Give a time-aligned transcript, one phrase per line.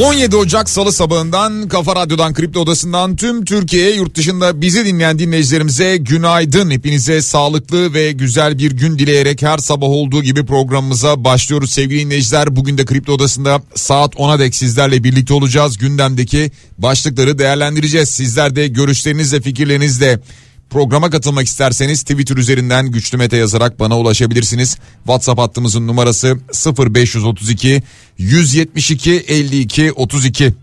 [0.00, 5.96] 17 Ocak Salı sabahından Kafa Radyo'dan Kripto Odası'ndan tüm Türkiye yurt dışında bizi dinleyen dinleyicilerimize
[5.96, 6.70] günaydın.
[6.70, 12.56] Hepinize sağlıklı ve güzel bir gün dileyerek her sabah olduğu gibi programımıza başlıyoruz sevgili dinleyiciler.
[12.56, 15.78] Bugün de Kripto Odası'nda saat 10'a dek sizlerle birlikte olacağız.
[15.78, 18.08] Gündemdeki başlıkları değerlendireceğiz.
[18.08, 20.20] Sizler de görüşlerinizle fikirlerinizle
[20.72, 24.76] Programa katılmak isterseniz Twitter üzerinden güçlü mete yazarak bana ulaşabilirsiniz.
[24.96, 26.38] WhatsApp hattımızın numarası
[26.78, 27.82] 0532
[28.18, 30.54] 172 52 32.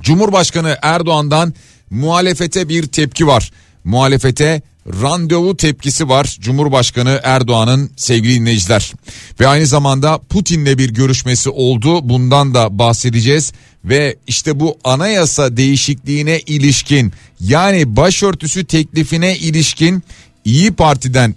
[0.00, 1.54] Cumhurbaşkanı Erdoğan'dan
[1.90, 3.50] muhalefete bir tepki var.
[3.84, 4.62] Muhalefete
[5.02, 8.92] randevu tepkisi var Cumhurbaşkanı Erdoğan'ın sevgili dinleyiciler.
[9.40, 12.08] Ve aynı zamanda Putin'le bir görüşmesi oldu.
[12.08, 13.52] Bundan da bahsedeceğiz
[13.84, 20.02] ve işte bu anayasa değişikliğine ilişkin yani başörtüsü teklifine ilişkin
[20.44, 21.34] İyi Parti'den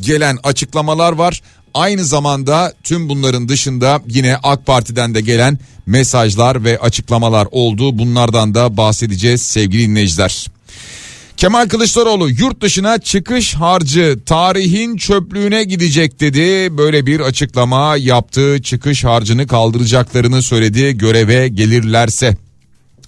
[0.00, 1.42] gelen açıklamalar var.
[1.74, 7.98] Aynı zamanda tüm bunların dışında yine AK Parti'den de gelen mesajlar ve açıklamalar oldu.
[7.98, 10.46] Bunlardan da bahsedeceğiz sevgili dinleyiciler.
[11.38, 16.78] Kemal Kılıçdaroğlu yurt dışına çıkış harcı tarihin çöplüğüne gidecek dedi.
[16.78, 18.62] Böyle bir açıklama yaptı.
[18.62, 22.36] Çıkış harcını kaldıracaklarını söyledi göreve gelirlerse.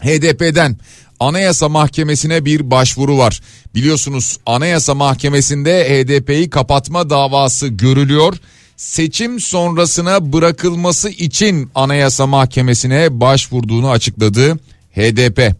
[0.02, 0.78] HDP'den
[1.20, 3.40] Anayasa Mahkemesi'ne bir başvuru var.
[3.74, 8.36] Biliyorsunuz Anayasa Mahkemesi'nde HDP'yi kapatma davası görülüyor.
[8.76, 14.58] Seçim sonrasına bırakılması için Anayasa Mahkemesi'ne başvurduğunu açıkladı
[14.94, 15.59] HDP.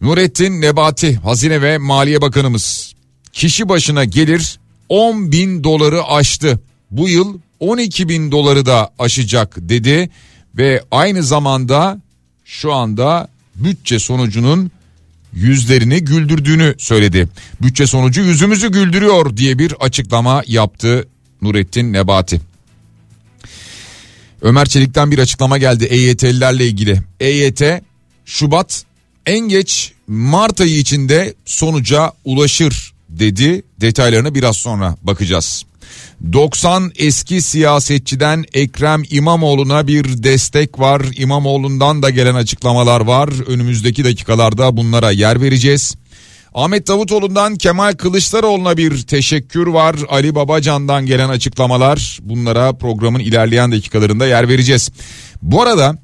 [0.00, 2.94] Nurettin Nebati Hazine ve Maliye Bakanımız
[3.32, 6.60] kişi başına gelir 10 bin doları aştı.
[6.90, 10.10] Bu yıl 12 bin doları da aşacak dedi
[10.56, 12.00] ve aynı zamanda
[12.44, 14.70] şu anda bütçe sonucunun
[15.32, 17.28] yüzlerini güldürdüğünü söyledi.
[17.62, 21.08] Bütçe sonucu yüzümüzü güldürüyor diye bir açıklama yaptı
[21.42, 22.40] Nurettin Nebati.
[24.42, 27.02] Ömer Çelik'ten bir açıklama geldi EYT'lilerle ilgili.
[27.20, 27.62] EYT
[28.24, 28.84] Şubat
[29.28, 33.62] en geç Mart ayı içinde sonuca ulaşır dedi.
[33.80, 35.64] Detaylarına biraz sonra bakacağız.
[36.32, 41.02] 90 eski siyasetçiden Ekrem İmamoğlu'na bir destek var.
[41.16, 43.28] İmamoğlu'ndan da gelen açıklamalar var.
[43.46, 45.94] Önümüzdeki dakikalarda bunlara yer vereceğiz.
[46.54, 49.96] Ahmet Davutoğlu'ndan Kemal Kılıçdaroğlu'na bir teşekkür var.
[50.08, 52.18] Ali Babacan'dan gelen açıklamalar.
[52.22, 54.90] Bunlara programın ilerleyen dakikalarında yer vereceğiz.
[55.42, 55.98] Bu arada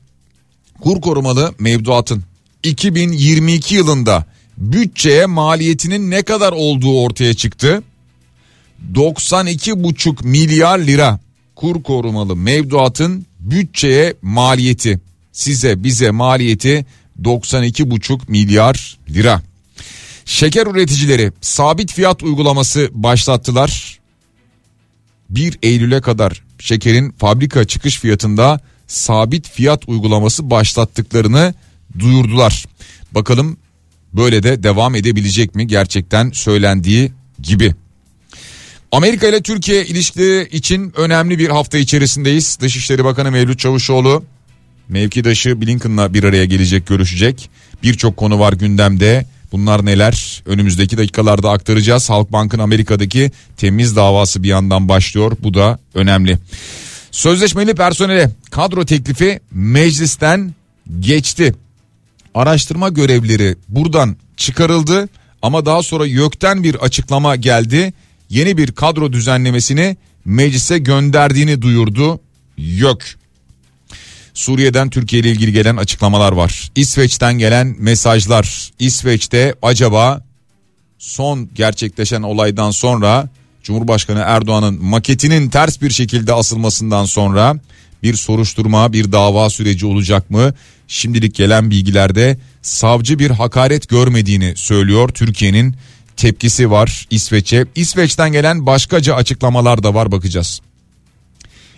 [0.80, 2.24] kur korumalı mevduatın
[2.64, 4.24] 2022 yılında
[4.58, 7.82] bütçeye maliyetinin ne kadar olduğu ortaya çıktı.
[8.94, 11.20] 92,5 milyar lira
[11.56, 15.00] kur korumalı mevduatın bütçeye maliyeti
[15.32, 16.86] size bize maliyeti
[17.22, 19.42] 92,5 milyar lira.
[20.24, 23.98] Şeker üreticileri sabit fiyat uygulaması başlattılar.
[25.30, 31.54] 1 Eylül'e kadar şekerin fabrika çıkış fiyatında sabit fiyat uygulaması başlattıklarını
[31.98, 32.64] duyurdular.
[33.12, 33.56] Bakalım
[34.12, 37.12] böyle de devam edebilecek mi gerçekten söylendiği
[37.42, 37.74] gibi.
[38.92, 42.58] Amerika ile Türkiye ilişkileri için önemli bir hafta içerisindeyiz.
[42.60, 44.24] Dışişleri Bakanı Mevlüt Çavuşoğlu
[44.88, 47.50] mevkidaşı Blinken'la bir araya gelecek görüşecek.
[47.82, 49.26] Birçok konu var gündemde.
[49.52, 50.42] Bunlar neler?
[50.46, 52.10] Önümüzdeki dakikalarda aktaracağız.
[52.10, 55.32] Halkbank'ın Amerika'daki temiz davası bir yandan başlıyor.
[55.42, 56.38] Bu da önemli.
[57.10, 60.54] Sözleşmeli personele kadro teklifi meclisten
[61.00, 61.54] geçti
[62.34, 65.08] araştırma görevlileri buradan çıkarıldı
[65.42, 67.92] ama daha sonra YÖK'ten bir açıklama geldi.
[68.30, 72.20] Yeni bir kadro düzenlemesini meclise gönderdiğini duyurdu
[72.56, 73.16] YÖK.
[74.34, 76.70] Suriye'den Türkiye ile ilgili gelen açıklamalar var.
[76.76, 78.70] İsveç'ten gelen mesajlar.
[78.78, 80.24] İsveç'te acaba
[80.98, 83.28] son gerçekleşen olaydan sonra
[83.62, 87.56] Cumhurbaşkanı Erdoğan'ın maketinin ters bir şekilde asılmasından sonra
[88.04, 90.54] bir soruşturma, bir dava süreci olacak mı?
[90.88, 95.08] Şimdilik gelen bilgilerde savcı bir hakaret görmediğini söylüyor.
[95.08, 95.74] Türkiye'nin
[96.16, 97.66] tepkisi var İsveç'e.
[97.74, 100.60] İsveç'ten gelen başkaca açıklamalar da var bakacağız.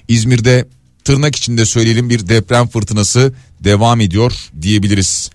[0.09, 0.69] İzmir'de
[1.05, 3.35] tırnak içinde söyleyelim bir deprem fırtınası
[3.65, 4.33] devam ediyor
[4.63, 5.31] diyebiliriz.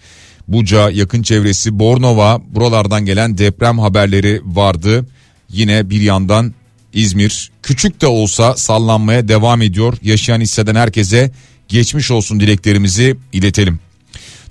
[0.47, 5.05] Buca, yakın çevresi, Bornova buralardan gelen deprem haberleri vardı.
[5.49, 6.53] Yine bir yandan
[6.93, 9.97] İzmir küçük de olsa sallanmaya devam ediyor.
[10.01, 11.31] Yaşayan hisseden herkese
[11.67, 13.79] geçmiş olsun dileklerimizi iletelim.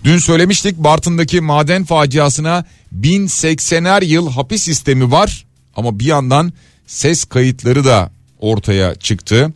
[0.05, 2.65] Dün söylemiştik Bartın'daki maden faciasına
[3.01, 5.47] 1080'er yıl hapis sistemi var
[5.77, 6.53] ama bir yandan
[6.87, 9.53] ses kayıtları da ortaya çıktı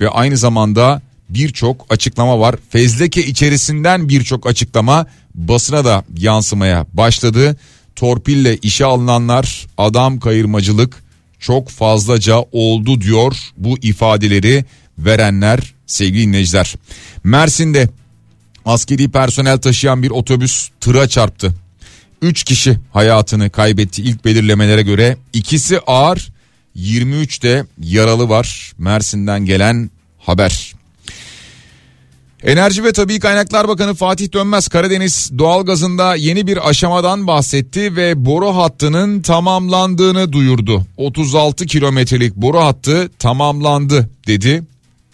[0.00, 2.54] ve aynı zamanda birçok açıklama var.
[2.70, 7.56] Fezleke içerisinden birçok açıklama basına da yansımaya başladı.
[7.96, 11.07] Torpille işe alınanlar adam kayırmacılık
[11.38, 14.64] çok fazlaca oldu diyor bu ifadeleri
[14.98, 16.74] verenler sevgili dinleyiciler.
[17.24, 17.88] Mersin'de
[18.64, 21.54] askeri personel taşıyan bir otobüs tıra çarptı.
[22.22, 25.16] 3 kişi hayatını kaybetti ilk belirlemelere göre.
[25.32, 26.28] ikisi ağır
[26.74, 28.72] 23 de yaralı var.
[28.78, 30.77] Mersin'den gelen haber.
[32.42, 38.56] Enerji ve Tabi Kaynaklar Bakanı Fatih Dönmez Karadeniz doğalgazında yeni bir aşamadan bahsetti ve boru
[38.56, 40.86] hattının tamamlandığını duyurdu.
[40.96, 44.62] 36 kilometrelik boru hattı tamamlandı dedi.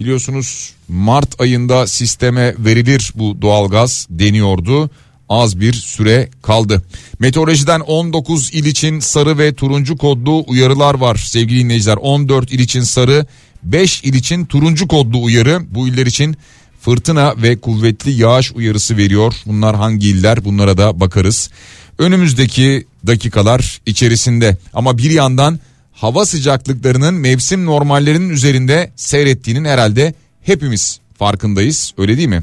[0.01, 4.91] Biliyorsunuz Mart ayında sisteme verilir bu doğalgaz deniyordu.
[5.29, 6.83] Az bir süre kaldı.
[7.19, 11.97] Meteorolojiden 19 il için sarı ve turuncu kodlu uyarılar var sevgili dinleyiciler.
[11.97, 13.27] 14 il için sarı,
[13.63, 15.61] 5 il için turuncu kodlu uyarı.
[15.71, 16.37] Bu iller için
[16.85, 19.35] fırtına ve kuvvetli yağış uyarısı veriyor.
[19.47, 21.51] Bunlar hangi iller bunlara da bakarız.
[21.99, 25.61] Önümüzdeki dakikalar içerisinde ama bir yandan
[25.93, 32.43] hava sıcaklıklarının mevsim normallerinin üzerinde seyrettiğinin herhalde hepimiz farkındayız öyle değil mi?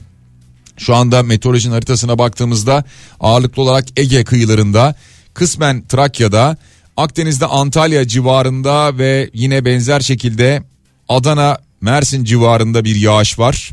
[0.78, 2.84] Şu anda meteorolojinin haritasına baktığımızda
[3.20, 4.96] ağırlıklı olarak Ege kıyılarında
[5.34, 6.58] kısmen Trakya'da
[6.98, 10.64] Akdeniz'de Antalya civarında ve yine benzer şekilde
[11.10, 13.72] Adana Mersin civarında bir yağış var.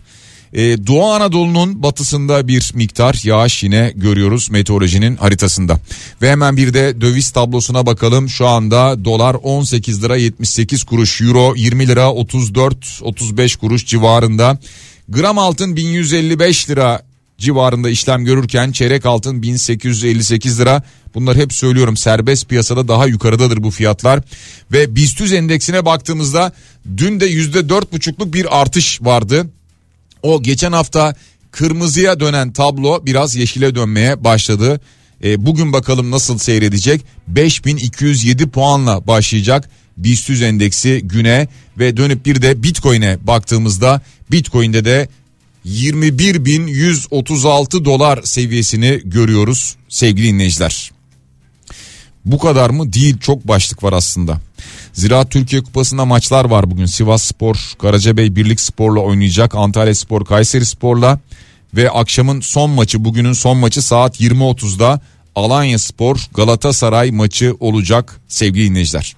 [0.53, 5.81] Ee, Doğu Anadolu'nun batısında bir miktar yağış yine görüyoruz meteorolojinin haritasında.
[6.23, 8.29] Ve hemen bir de döviz tablosuna bakalım.
[8.29, 14.59] Şu anda dolar 18 lira 78 kuruş, euro 20 lira 34 35 kuruş civarında.
[15.09, 17.03] Gram altın 1155 lira
[17.39, 20.83] civarında işlem görürken çeyrek altın 1858 lira.
[21.15, 24.21] Bunlar hep söylüyorum serbest piyasada daha yukarıdadır bu fiyatlar.
[24.73, 26.53] Ve BIST endeksine baktığımızda
[26.97, 29.47] dün de %4,5'luk bir artış vardı.
[30.23, 31.15] O geçen hafta
[31.51, 34.81] kırmızıya dönen tablo biraz yeşile dönmeye başladı.
[35.25, 37.05] E, bugün bakalım nasıl seyredecek?
[37.29, 41.49] 5207 puanla başlayacak BIST endeksi güne
[41.79, 45.09] ve dönüp bir de Bitcoin'e baktığımızda Bitcoin'de de
[45.67, 50.91] 21.136 dolar seviyesini görüyoruz sevgili dinleyiciler.
[52.25, 52.93] Bu kadar mı?
[52.93, 54.41] Değil çok başlık var aslında.
[54.99, 56.87] Ziraat Türkiye Kupası'nda maçlar var bugün.
[56.87, 59.55] Sivas Spor, Karacabey Birlik Spor'la oynayacak.
[59.55, 61.19] Antalya Spor, Kayseri Spor'la
[61.77, 65.01] ve akşamın son maçı bugünün son maçı saat 20.30'da
[65.35, 69.17] Alanya Spor Galatasaray maçı olacak sevgili dinleyiciler.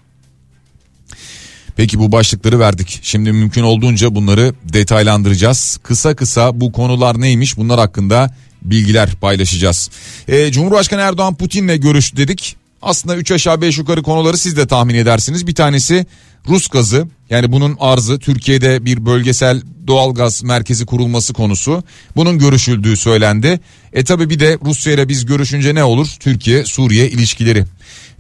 [1.76, 3.00] Peki bu başlıkları verdik.
[3.02, 5.78] Şimdi mümkün olduğunca bunları detaylandıracağız.
[5.82, 9.90] Kısa kısa bu konular neymiş bunlar hakkında bilgiler paylaşacağız.
[10.28, 12.59] Ee, Cumhurbaşkanı Erdoğan Putin'le görüştü dedik.
[12.82, 15.46] Aslında 3 aşağı 5 yukarı konuları siz de tahmin edersiniz.
[15.46, 16.06] Bir tanesi
[16.48, 21.84] Rus gazı yani bunun arzı Türkiye'de bir bölgesel doğal gaz merkezi kurulması konusu.
[22.16, 23.60] Bunun görüşüldüğü söylendi.
[23.92, 26.08] E tabi bir de Rusya ile biz görüşünce ne olur?
[26.20, 27.64] Türkiye Suriye ilişkileri.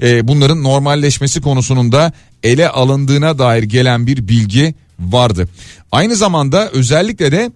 [0.02, 2.12] E, bunların normalleşmesi konusunun da
[2.42, 5.48] ele alındığına dair gelen bir bilgi vardı.
[5.92, 7.50] Aynı zamanda özellikle de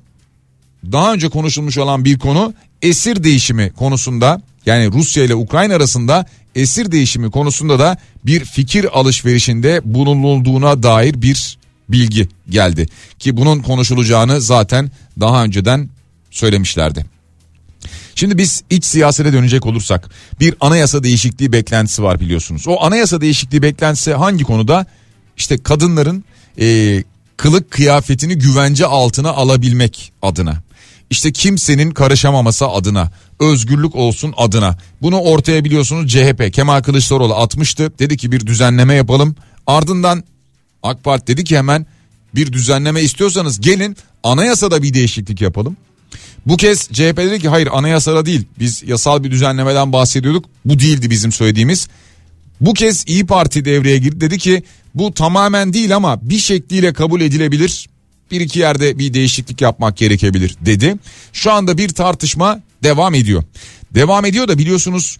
[0.92, 6.92] daha önce konuşulmuş olan bir konu esir değişimi konusunda yani Rusya ile Ukrayna arasında esir
[6.92, 12.86] değişimi konusunda da bir fikir alışverişinde bulunulduğuna dair bir bilgi geldi.
[13.18, 14.90] Ki bunun konuşulacağını zaten
[15.20, 15.88] daha önceden
[16.30, 17.04] söylemişlerdi.
[18.14, 22.68] Şimdi biz iç siyasete dönecek olursak bir anayasa değişikliği beklentisi var biliyorsunuz.
[22.68, 24.86] O anayasa değişikliği beklentisi hangi konuda?
[25.36, 26.24] İşte kadınların
[26.60, 27.02] e,
[27.36, 30.62] kılık kıyafetini güvence altına alabilmek adına.
[31.14, 34.78] İşte kimsenin karışamaması adına, özgürlük olsun adına.
[35.02, 37.92] Bunu ortaya biliyorsunuz CHP Kemal Kılıçdaroğlu atmıştı.
[37.98, 39.36] Dedi ki bir düzenleme yapalım.
[39.66, 40.24] Ardından
[40.82, 41.86] AK Parti dedi ki hemen
[42.34, 45.76] bir düzenleme istiyorsanız gelin anayasada bir değişiklik yapalım.
[46.46, 50.44] Bu kez CHP dedi ki hayır anayasada değil biz yasal bir düzenlemeden bahsediyorduk.
[50.64, 51.88] Bu değildi bizim söylediğimiz.
[52.60, 54.62] Bu kez İyi Parti devreye girdi dedi ki
[54.94, 57.88] bu tamamen değil ama bir şekliyle kabul edilebilir.
[58.34, 60.96] Bir iki yerde bir değişiklik yapmak gerekebilir dedi.
[61.32, 63.44] Şu anda bir tartışma devam ediyor.
[63.90, 65.18] Devam ediyor da biliyorsunuz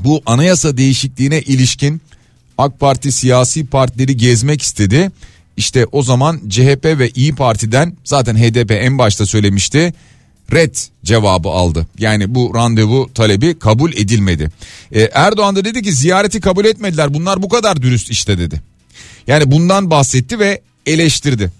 [0.00, 2.00] bu anayasa değişikliğine ilişkin
[2.58, 5.10] AK Parti siyasi partileri gezmek istedi.
[5.56, 9.92] İşte o zaman CHP ve İyi Parti'den zaten HDP en başta söylemişti
[10.52, 11.86] red cevabı aldı.
[11.98, 14.50] Yani bu randevu talebi kabul edilmedi.
[14.92, 18.60] Ee, Erdoğan da dedi ki ziyareti kabul etmediler bunlar bu kadar dürüst işte dedi.
[19.26, 21.59] Yani bundan bahsetti ve eleştirdi.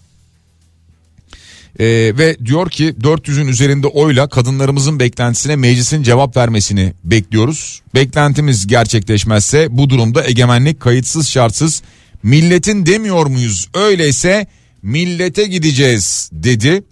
[1.81, 1.87] Ee,
[2.19, 7.83] ve diyor ki 400'ün üzerinde oyla kadınlarımızın beklentisine meclisin cevap vermesini bekliyoruz.
[7.95, 11.83] Beklentimiz gerçekleşmezse bu durumda egemenlik kayıtsız şartsız
[12.23, 13.69] milletin demiyor muyuz?
[13.75, 14.47] Öyleyse
[14.83, 16.83] millete gideceğiz dedi.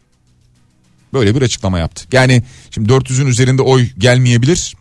[1.13, 2.05] Böyle bir açıklama yaptı.
[2.13, 4.75] Yani şimdi 400'ün üzerinde oy gelmeyebilir.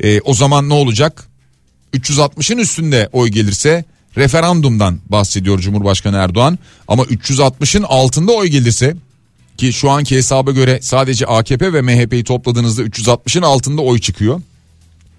[0.00, 1.28] Ee, o zaman ne olacak?
[1.94, 3.84] 360'ın üstünde oy gelirse
[4.16, 6.58] referandumdan bahsediyor Cumhurbaşkanı Erdoğan.
[6.88, 8.96] Ama 360'ın altında oy gelirse
[9.62, 14.42] ki şu anki hesaba göre sadece AKP ve MHP'yi topladığınızda 360'ın altında oy çıkıyor.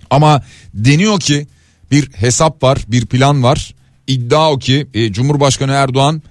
[0.09, 1.47] Ama deniyor ki
[1.91, 3.75] bir hesap var, bir plan var.
[4.07, 6.21] İddia o ki e, Cumhurbaşkanı Erdoğan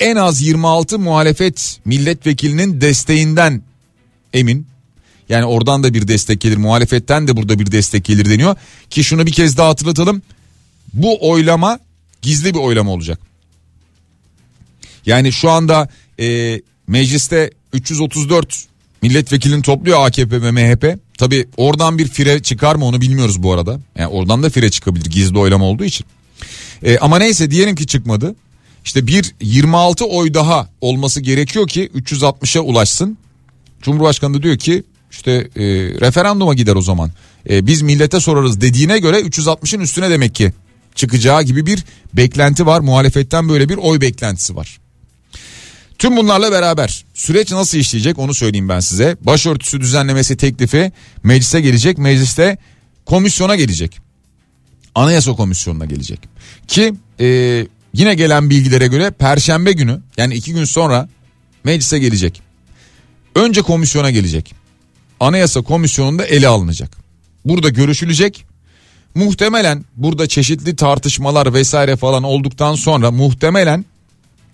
[0.00, 3.62] en az 26 muhalefet milletvekilinin desteğinden
[4.32, 4.66] emin.
[5.28, 8.56] Yani oradan da bir destek gelir muhalefetten de burada bir destek gelir deniyor.
[8.90, 10.22] Ki şunu bir kez daha hatırlatalım.
[10.92, 11.78] Bu oylama
[12.22, 13.18] gizli bir oylama olacak.
[15.06, 15.88] Yani şu anda
[16.20, 18.64] e, mecliste 334
[19.02, 20.98] milletvekilini topluyor AKP ve MHP.
[21.18, 23.80] Tabi oradan bir fire çıkar mı onu bilmiyoruz bu arada.
[23.98, 26.06] Yani oradan da fire çıkabilir gizli oylama olduğu için.
[26.82, 28.34] E, ama neyse diyelim ki çıkmadı.
[28.84, 33.18] İşte bir 26 oy daha olması gerekiyor ki 360'a ulaşsın.
[33.82, 35.64] Cumhurbaşkanı da diyor ki işte e,
[36.00, 37.10] referanduma gider o zaman.
[37.50, 40.52] E, biz millete sorarız dediğine göre 360'ın üstüne demek ki
[40.94, 41.84] çıkacağı gibi bir
[42.14, 42.80] beklenti var.
[42.80, 44.78] Muhalefetten böyle bir oy beklentisi var.
[46.02, 49.16] Tüm bunlarla beraber süreç nasıl işleyecek onu söyleyeyim ben size.
[49.20, 50.92] Başörtüsü düzenlemesi teklifi
[51.22, 51.98] meclise gelecek.
[51.98, 52.58] Mecliste
[53.06, 54.00] komisyona gelecek.
[54.94, 56.18] Anayasa komisyonuna gelecek.
[56.68, 57.26] Ki e,
[57.94, 61.08] yine gelen bilgilere göre perşembe günü yani iki gün sonra
[61.64, 62.42] meclise gelecek.
[63.34, 64.54] Önce komisyona gelecek.
[65.20, 66.96] Anayasa komisyonunda ele alınacak.
[67.44, 68.44] Burada görüşülecek.
[69.14, 73.84] Muhtemelen burada çeşitli tartışmalar vesaire falan olduktan sonra muhtemelen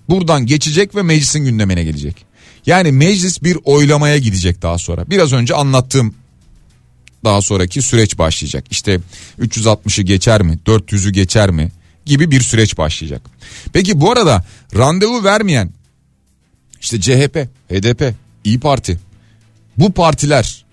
[0.09, 2.17] buradan geçecek ve meclisin gündemine gelecek.
[2.67, 5.11] Yani meclis bir oylamaya gidecek daha sonra.
[5.11, 6.15] Biraz önce anlattığım
[7.25, 8.65] daha sonraki süreç başlayacak.
[8.71, 9.00] İşte
[9.41, 11.73] 360'ı geçer mi, 400'ü geçer mi
[12.07, 13.23] gibi bir süreç başlayacak.
[13.73, 14.45] Peki bu arada
[14.77, 15.71] randevu vermeyen
[16.81, 18.99] işte CHP, HDP, İyi Parti
[19.77, 20.65] bu partiler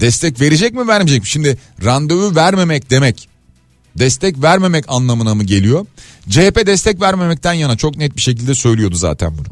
[0.00, 1.28] destek verecek mi vermeyecek mi?
[1.28, 3.28] Şimdi randevu vermemek demek
[3.98, 5.86] destek vermemek anlamına mı geliyor?
[6.30, 9.46] CHP destek vermemekten yana çok net bir şekilde söylüyordu zaten bunu.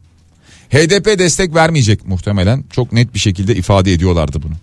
[0.71, 4.55] HDP destek vermeyecek muhtemelen çok net bir şekilde ifade ediyorlardı bunu.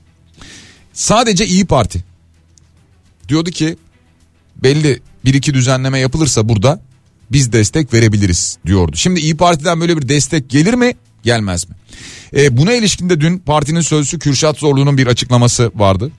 [0.94, 2.04] Sadece İyi Parti
[3.30, 3.78] diyordu ki
[4.64, 6.82] belli bir iki düzenleme yapılırsa burada
[7.32, 8.92] biz destek verebiliriz diyordu.
[8.96, 10.94] Şimdi İyi Parti'den böyle bir destek gelir mi
[11.24, 11.76] gelmez mi?
[12.36, 16.12] E, buna ilişkinde dün partinin sözcüsü Kürşat Zorlu'nun bir açıklaması vardı.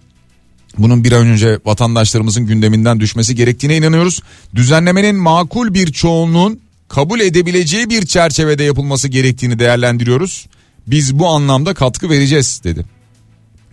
[0.79, 4.21] Bunun bir an önce vatandaşlarımızın gündeminden düşmesi gerektiğine inanıyoruz.
[4.55, 10.47] Düzenlemenin makul bir çoğunluğun kabul edebileceği bir çerçevede yapılması gerektiğini değerlendiriyoruz.
[10.87, 12.85] Biz bu anlamda katkı vereceğiz dedi.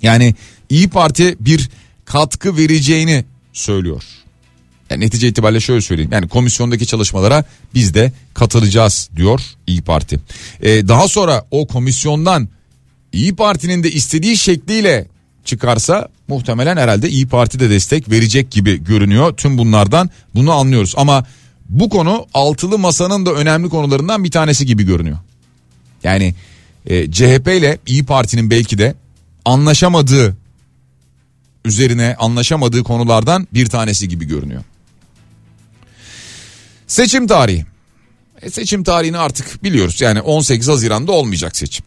[0.01, 0.35] Yani
[0.69, 1.69] İyi Parti bir
[2.05, 4.03] katkı vereceğini söylüyor.
[4.89, 6.11] Yani netice itibariyle şöyle söyleyeyim.
[6.13, 10.19] Yani komisyondaki çalışmalara biz de katılacağız diyor İyi Parti.
[10.61, 12.49] Ee, daha sonra o komisyondan
[13.13, 15.07] İyi Parti'nin de istediği şekliyle
[15.47, 19.37] çıkarsa muhtemelen herhalde İyi Parti de destek verecek gibi görünüyor.
[19.37, 21.25] Tüm bunlardan bunu anlıyoruz ama
[21.69, 25.17] bu konu altılı masanın da önemli konularından bir tanesi gibi görünüyor.
[26.03, 26.35] Yani
[26.85, 28.95] e, CHP ile İyi Parti'nin belki de
[29.45, 30.37] anlaşamadığı
[31.65, 34.63] üzerine anlaşamadığı konulardan bir tanesi gibi görünüyor.
[36.87, 37.65] Seçim tarihi.
[38.41, 40.01] E, seçim tarihini artık biliyoruz.
[40.01, 41.85] Yani 18 Haziran'da olmayacak seçim.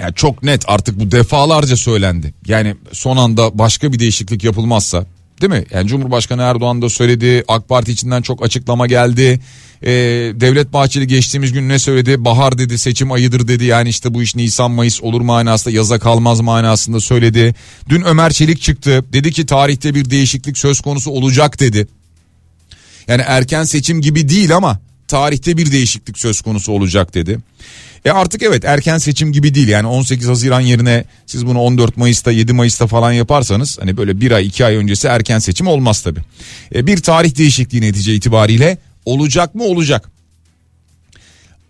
[0.00, 2.34] Yani çok net artık bu defalarca söylendi.
[2.46, 5.06] Yani son anda başka bir değişiklik yapılmazsa
[5.40, 5.64] değil mi?
[5.70, 7.44] Yani Cumhurbaşkanı Erdoğan da söyledi.
[7.48, 9.40] AK Parti içinden çok açıklama geldi.
[9.82, 9.90] Ee,
[10.34, 12.24] Devlet Bahçeli geçtiğimiz gün ne söyledi?
[12.24, 13.64] Bahar dedi seçim ayıdır dedi.
[13.64, 17.54] Yani işte bu iş Nisan Mayıs olur manasında yaza kalmaz manasında söyledi.
[17.88, 19.04] Dün Ömer Çelik çıktı.
[19.12, 21.86] Dedi ki tarihte bir değişiklik söz konusu olacak dedi.
[23.08, 27.38] Yani erken seçim gibi değil ama tarihte bir değişiklik söz konusu olacak dedi.
[28.04, 32.32] E artık evet erken seçim gibi değil yani 18 Haziran yerine siz bunu 14 Mayıs'ta
[32.32, 36.20] 7 Mayıs'ta falan yaparsanız hani böyle bir ay iki ay öncesi erken seçim olmaz tabi.
[36.74, 40.10] E bir tarih değişikliği netice itibariyle olacak mı olacak.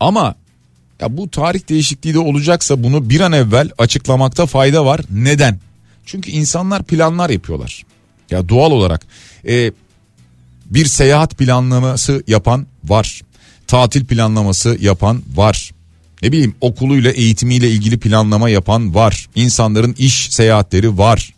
[0.00, 0.34] Ama
[1.00, 5.00] ya bu tarih değişikliği de olacaksa bunu bir an evvel açıklamakta fayda var.
[5.10, 5.58] Neden?
[6.06, 7.82] Çünkü insanlar planlar yapıyorlar.
[8.30, 9.06] Ya doğal olarak
[9.48, 9.72] e,
[10.70, 13.20] bir seyahat planlaması yapan var.
[13.66, 15.70] Tatil planlaması yapan var.
[16.22, 19.28] Ne bileyim okuluyla eğitimiyle ilgili planlama yapan var.
[19.34, 21.34] İnsanların iş seyahatleri var.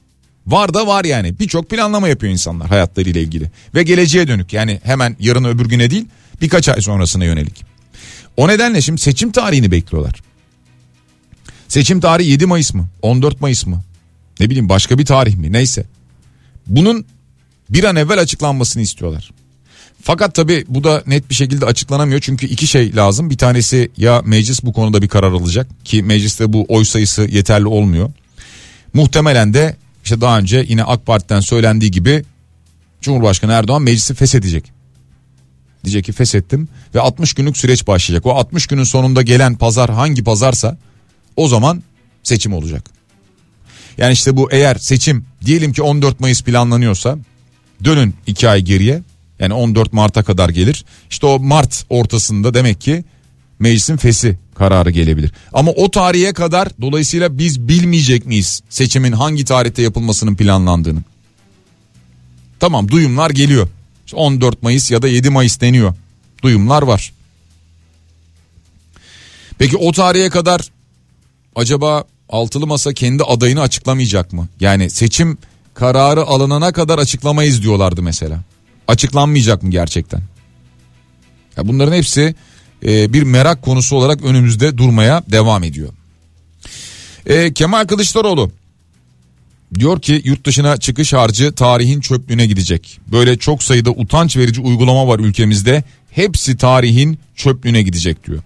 [0.46, 3.50] Var da var yani birçok planlama yapıyor insanlar hayatlarıyla ilgili.
[3.74, 6.04] Ve geleceğe dönük yani hemen yarın öbür güne değil
[6.42, 7.64] birkaç ay sonrasına yönelik.
[8.36, 10.22] O nedenle şimdi seçim tarihini bekliyorlar.
[11.68, 12.88] Seçim tarihi 7 Mayıs mı?
[13.02, 13.82] 14 Mayıs mı?
[14.40, 15.52] Ne bileyim başka bir tarih mi?
[15.52, 15.84] Neyse.
[16.66, 17.04] Bunun
[17.70, 19.30] bir an evvel açıklanmasını istiyorlar.
[20.08, 23.30] Fakat tabi bu da net bir şekilde açıklanamıyor çünkü iki şey lazım.
[23.30, 27.66] Bir tanesi ya meclis bu konuda bir karar alacak ki mecliste bu oy sayısı yeterli
[27.66, 28.10] olmuyor.
[28.94, 32.24] Muhtemelen de işte daha önce yine AK Parti'den söylendiği gibi
[33.00, 34.72] Cumhurbaşkanı Erdoğan meclisi feshedecek.
[35.84, 38.26] Diyecek ki feshettim ve 60 günlük süreç başlayacak.
[38.26, 40.76] O 60 günün sonunda gelen pazar hangi pazarsa
[41.36, 41.82] o zaman
[42.22, 42.90] seçim olacak.
[43.98, 47.18] Yani işte bu eğer seçim diyelim ki 14 Mayıs planlanıyorsa
[47.84, 49.02] dönün 2 ay geriye
[49.38, 50.84] yani 14 Mart'a kadar gelir.
[51.10, 53.04] İşte o Mart ortasında demek ki
[53.58, 55.32] meclisin fesi kararı gelebilir.
[55.52, 61.00] Ama o tarihe kadar dolayısıyla biz bilmeyecek miyiz seçimin hangi tarihte yapılmasının planlandığını?
[62.60, 63.68] Tamam duyumlar geliyor.
[64.14, 65.94] 14 Mayıs ya da 7 Mayıs deniyor.
[66.42, 67.12] Duyumlar var.
[69.58, 70.70] Peki o tarihe kadar
[71.56, 74.48] acaba altılı masa kendi adayını açıklamayacak mı?
[74.60, 75.38] Yani seçim
[75.74, 78.40] kararı alınana kadar açıklamayız diyorlardı mesela.
[78.88, 80.22] Açıklanmayacak mı gerçekten?
[81.56, 82.34] Ya bunların hepsi
[82.86, 85.92] e, bir merak konusu olarak önümüzde durmaya devam ediyor.
[87.26, 88.50] E, Kemal Kılıçdaroğlu
[89.74, 93.00] diyor ki yurt dışına çıkış harcı tarihin çöplüğüne gidecek.
[93.12, 95.84] Böyle çok sayıda utanç verici uygulama var ülkemizde.
[96.10, 98.42] Hepsi tarihin çöplüğüne gidecek diyor.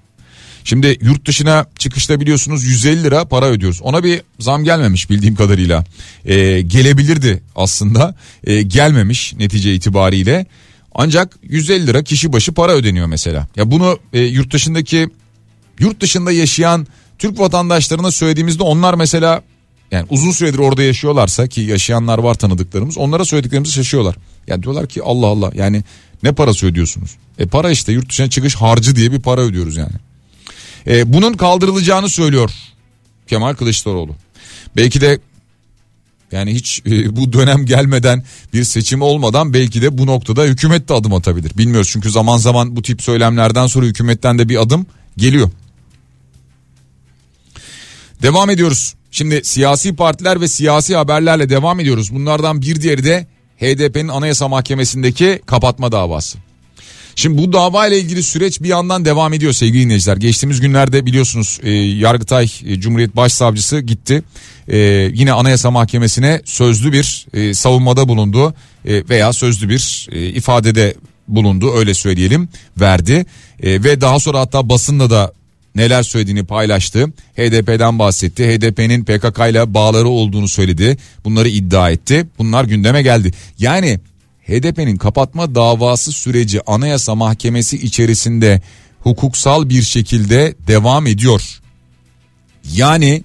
[0.65, 3.83] Şimdi yurt dışına çıkışta biliyorsunuz 150 lira para ödüyoruz.
[3.83, 5.85] Ona bir zam gelmemiş bildiğim kadarıyla.
[6.25, 8.15] Ee, gelebilirdi aslında.
[8.45, 10.47] Ee, gelmemiş netice itibariyle.
[10.95, 13.47] Ancak 150 lira kişi başı para ödeniyor mesela.
[13.57, 15.09] Ya bunu e, yurt dışındaki
[15.79, 16.87] yurt dışında yaşayan
[17.19, 19.43] Türk vatandaşlarına söylediğimizde onlar mesela
[19.91, 24.17] yani uzun süredir orada yaşıyorlarsa ki yaşayanlar var tanıdıklarımız onlara söylediklerimizi şaşıyorlar.
[24.47, 25.85] Yani diyorlar ki Allah Allah yani
[26.23, 27.11] ne parası ödüyorsunuz?
[27.39, 29.93] E para işte yurt dışına çıkış harcı diye bir para ödüyoruz yani.
[30.87, 32.51] E, bunun kaldırılacağını söylüyor
[33.27, 34.15] Kemal Kılıçdaroğlu.
[34.77, 35.19] Belki de
[36.33, 40.95] yani hiç e, bu dönem gelmeden bir seçim olmadan belki de bu noktada hükümet de
[40.95, 41.59] adım atabilir.
[41.59, 45.51] Bilmiyoruz çünkü zaman zaman bu tip söylemlerden sonra hükümetten de bir adım geliyor.
[48.23, 48.95] Devam ediyoruz.
[49.11, 52.15] Şimdi siyasi partiler ve siyasi haberlerle devam ediyoruz.
[52.15, 56.39] Bunlardan bir diğeri de HDP'nin Anayasa Mahkemesi'ndeki kapatma davası.
[57.17, 60.17] Şimdi bu dava ile ilgili süreç bir yandan devam ediyor sevgili dinleyiciler.
[60.17, 64.23] Geçtiğimiz günlerde biliyorsunuz e, Yargıtay e, Cumhuriyet Başsavcısı gitti.
[64.69, 64.79] E,
[65.15, 70.95] yine Anayasa Mahkemesi'ne sözlü bir e, savunmada bulundu e, veya sözlü bir e, ifadede
[71.29, 72.49] bulundu öyle söyleyelim
[72.81, 73.27] verdi.
[73.63, 75.33] E, ve daha sonra hatta basınla da
[75.75, 77.07] neler söylediğini paylaştı.
[77.37, 78.47] HDP'den bahsetti.
[78.47, 80.97] HDP'nin PKK ile bağları olduğunu söyledi.
[81.25, 82.27] Bunları iddia etti.
[82.39, 83.33] Bunlar gündeme geldi.
[83.59, 84.01] Yani
[84.47, 88.63] HDP'nin kapatma davası süreci Anayasa Mahkemesi içerisinde
[89.01, 91.61] hukuksal bir şekilde devam ediyor.
[92.75, 93.25] Yani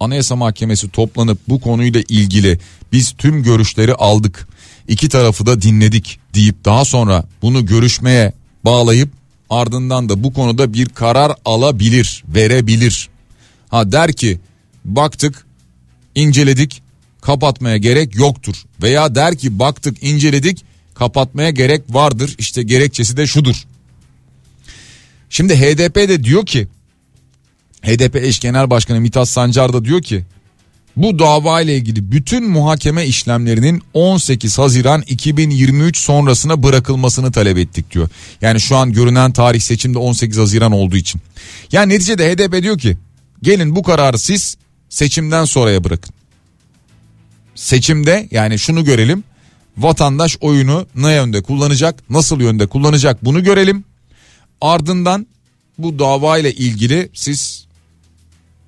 [0.00, 2.58] Anayasa Mahkemesi toplanıp bu konuyla ilgili
[2.92, 4.48] biz tüm görüşleri aldık.
[4.88, 8.32] İki tarafı da dinledik deyip daha sonra bunu görüşmeye
[8.64, 9.08] bağlayıp
[9.50, 13.08] ardından da bu konuda bir karar alabilir, verebilir.
[13.68, 14.40] Ha der ki
[14.84, 15.46] baktık,
[16.14, 16.82] inceledik,
[17.24, 18.54] kapatmaya gerek yoktur.
[18.82, 22.34] Veya der ki baktık, inceledik, kapatmaya gerek vardır.
[22.38, 23.64] İşte gerekçesi de şudur.
[25.30, 26.68] Şimdi HDP de diyor ki
[27.82, 30.24] HDP eş genel başkanı Mithat Sancar da diyor ki
[30.96, 38.08] bu dava ile ilgili bütün muhakeme işlemlerinin 18 Haziran 2023 sonrasına bırakılmasını talep ettik diyor.
[38.40, 41.20] Yani şu an görünen tarih seçimde 18 Haziran olduğu için.
[41.72, 42.96] Yani neticede HDP diyor ki
[43.42, 44.56] gelin bu kararı siz
[44.88, 46.14] seçimden sonraya bırakın.
[47.54, 49.24] Seçimde yani şunu görelim
[49.78, 53.84] vatandaş oyunu ne yönde kullanacak nasıl yönde kullanacak bunu görelim.
[54.60, 55.26] Ardından
[55.78, 57.66] bu dava ile ilgili siz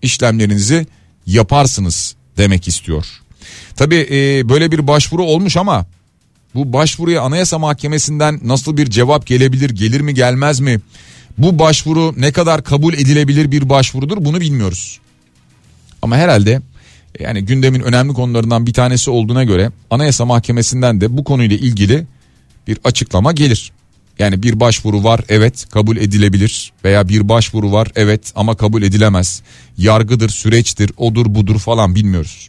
[0.03, 0.87] işlemlerinizi
[1.27, 3.07] yaparsınız demek istiyor.
[3.77, 5.87] Tabi e, böyle bir başvuru olmuş ama
[6.55, 10.81] bu başvuruya Anayasa Mahkemesi'nden nasıl bir cevap gelebilir gelir mi gelmez mi?
[11.39, 15.01] Bu başvuru ne kadar kabul edilebilir bir başvurudur bunu bilmiyoruz.
[16.03, 16.61] Ama herhalde
[17.21, 22.07] yani gündemin önemli konularından bir tanesi olduğuna göre Anayasa Mahkemesi'nden de bu konuyla ilgili
[22.67, 23.73] bir açıklama gelir.
[24.19, 29.43] Yani bir başvuru var evet kabul edilebilir veya bir başvuru var evet ama kabul edilemez.
[29.79, 32.49] Yargıdır, süreçtir, odur budur falan bilmiyoruz.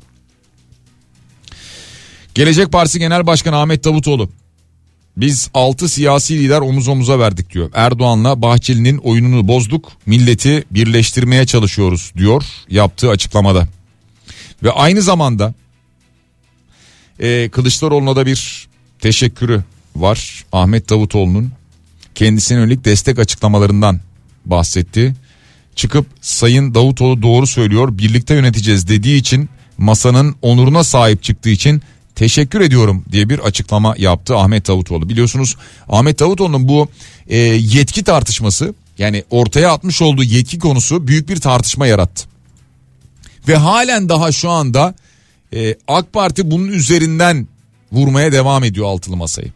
[2.36, 4.30] Gelecek Partisi Genel Başkanı Ahmet Davutoğlu
[5.18, 7.72] biz 6 siyasi lider omuz omuza verdik diyor.
[7.74, 13.68] Erdoğan'la Bahçeli'nin oyununu bozduk, milleti birleştirmeye çalışıyoruz diyor yaptığı açıklamada.
[14.64, 15.54] Ve aynı zamanda
[17.20, 18.68] e, Kılıçdaroğlu'na da bir
[19.00, 19.64] teşekkürü
[19.96, 21.52] var Ahmet Davutoğlu'nun
[22.16, 24.00] kendisine yönelik destek açıklamalarından
[24.46, 25.16] bahsetti.
[25.76, 31.82] çıkıp Sayın Davutoğlu doğru söylüyor birlikte yöneteceğiz dediği için masanın onuruna sahip çıktığı için
[32.16, 35.10] teşekkür ediyorum diye bir açıklama yaptı Ahmet Davutoğlu.
[35.10, 35.56] Biliyorsunuz
[35.90, 36.88] Ahmet Davutoğlu'nun bu
[37.28, 42.37] e, yetki tartışması yani ortaya atmış olduğu yetki konusu büyük bir tartışma yarattı.
[43.48, 44.96] Ve halen daha şu anda
[45.54, 47.48] e, AK Parti bunun üzerinden
[47.92, 49.52] vurmaya devam ediyor altılı masayı.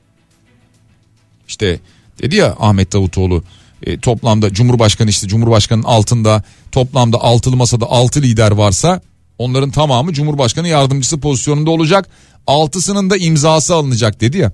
[1.47, 1.79] İşte
[2.21, 3.43] dedi ya Ahmet Davutoğlu
[3.83, 9.01] e, toplamda Cumhurbaşkanı işte Cumhurbaşkanının altında toplamda altılı masada altı lider varsa
[9.37, 12.09] onların tamamı Cumhurbaşkanı yardımcısı pozisyonunda olacak.
[12.47, 14.51] Altısının da imzası alınacak dedi ya.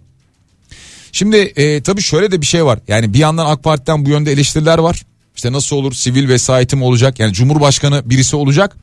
[1.12, 2.80] Şimdi e, tabii şöyle de bir şey var.
[2.88, 5.06] Yani bir yandan AK Parti'den bu yönde eleştiriler var.
[5.36, 8.78] İşte nasıl olur sivil vesayetim olacak yani Cumhurbaşkanı birisi olacak.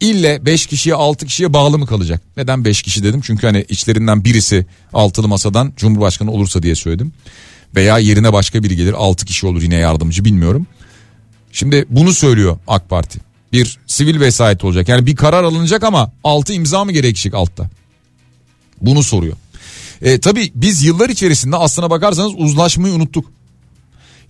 [0.00, 2.22] İlle 5 kişiye 6 kişiye bağlı mı kalacak?
[2.36, 3.20] Neden 5 kişi dedim?
[3.20, 7.12] Çünkü hani içlerinden birisi altılı masadan Cumhurbaşkanı olursa diye söyledim.
[7.76, 10.66] Veya yerine başka biri gelir 6 kişi olur yine yardımcı bilmiyorum.
[11.52, 13.18] Şimdi bunu söylüyor AK Parti.
[13.52, 14.88] Bir sivil vesayet olacak.
[14.88, 17.70] Yani bir karar alınacak ama 6 imza mı gerekecek altta?
[18.80, 19.36] Bunu soruyor.
[20.02, 23.32] E, tabii biz yıllar içerisinde aslına bakarsanız uzlaşmayı unuttuk.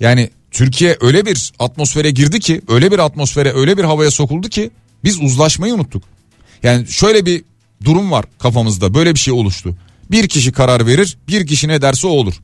[0.01, 4.71] Yani Türkiye öyle bir atmosfere girdi ki öyle bir atmosfere öyle bir havaya sokuldu ki
[5.05, 6.03] biz uzlaşmayı unuttuk.
[6.63, 7.45] Yani şöyle bir
[7.85, 9.77] durum var kafamızda böyle bir şey oluştu.
[10.11, 12.35] Bir kişi karar verir bir kişi ne derse o olur.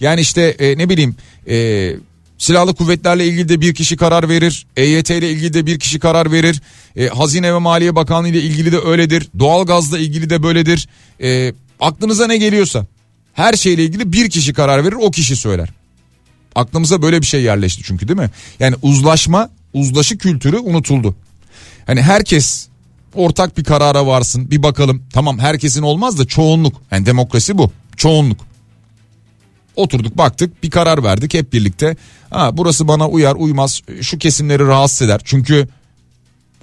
[0.00, 1.16] Yani işte e, ne bileyim
[1.48, 1.96] e,
[2.38, 4.66] silahlı kuvvetlerle ilgili de bir kişi karar verir.
[4.76, 6.62] EYT ile ilgili de bir kişi karar verir.
[6.96, 9.28] E, Hazine ve Maliye Bakanlığı ile ilgili de öyledir.
[9.38, 10.88] Doğalgazla ilgili de böyledir.
[11.22, 12.86] E, aklınıza ne geliyorsa
[13.34, 15.68] her şeyle ilgili bir kişi karar verir o kişi söyler.
[16.54, 18.30] Aklımıza böyle bir şey yerleşti çünkü değil mi?
[18.60, 21.16] Yani uzlaşma, uzlaşı kültürü unutuldu.
[21.86, 22.68] Hani herkes
[23.14, 25.02] ortak bir karara varsın bir bakalım.
[25.12, 26.82] Tamam herkesin olmaz da çoğunluk.
[26.90, 27.72] Yani demokrasi bu.
[27.96, 28.40] Çoğunluk.
[29.76, 31.96] Oturduk baktık bir karar verdik hep birlikte.
[32.30, 35.20] Ha, burası bana uyar uymaz şu kesimleri rahatsız eder.
[35.24, 35.68] Çünkü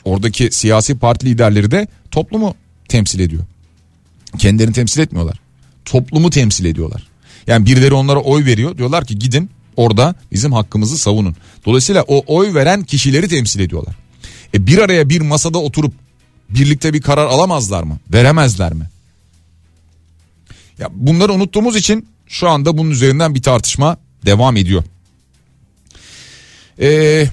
[0.05, 2.55] oradaki siyasi parti liderleri de toplumu
[2.87, 3.43] temsil ediyor.
[4.37, 5.39] Kendilerini temsil etmiyorlar.
[5.85, 7.07] Toplumu temsil ediyorlar.
[7.47, 11.35] Yani birileri onlara oy veriyor diyorlar ki gidin orada bizim hakkımızı savunun.
[11.65, 13.95] Dolayısıyla o oy veren kişileri temsil ediyorlar.
[14.53, 15.93] E bir araya bir masada oturup
[16.49, 17.97] birlikte bir karar alamazlar mı?
[18.13, 18.89] Veremezler mi?
[20.79, 24.83] Ya bunları unuttuğumuz için şu anda bunun üzerinden bir tartışma devam ediyor.
[26.79, 27.27] Ee,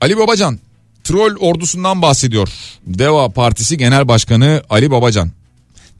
[0.00, 0.58] Ali Babacan
[1.04, 2.48] troll ordusundan bahsediyor.
[2.86, 5.30] Deva Partisi Genel Başkanı Ali Babacan.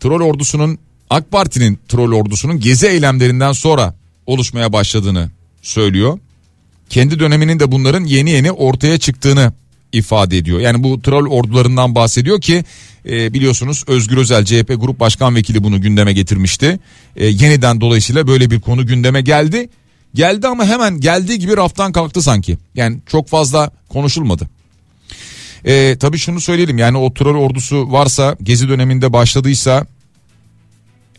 [0.01, 0.79] Troll ordusunun
[1.11, 3.95] AK Parti'nin troll ordusunun gezi eylemlerinden sonra
[4.27, 5.31] oluşmaya başladığını
[5.63, 6.19] söylüyor.
[6.89, 9.53] Kendi döneminin de bunların yeni yeni ortaya çıktığını
[9.93, 10.61] ifade ediyor.
[10.61, 12.65] Yani bu troll ordularından bahsediyor ki
[13.09, 16.79] e, biliyorsunuz Özgür Özel CHP Grup Başkan Vekili bunu gündeme getirmişti.
[17.17, 19.69] E, yeniden dolayısıyla böyle bir konu gündeme geldi.
[20.15, 22.59] Geldi ama hemen geldiği gibi raftan kalktı sanki.
[22.75, 24.49] Yani çok fazla konuşulmadı.
[25.65, 29.87] E, tabii şunu söyleyelim yani o troll ordusu varsa gezi döneminde başladıysa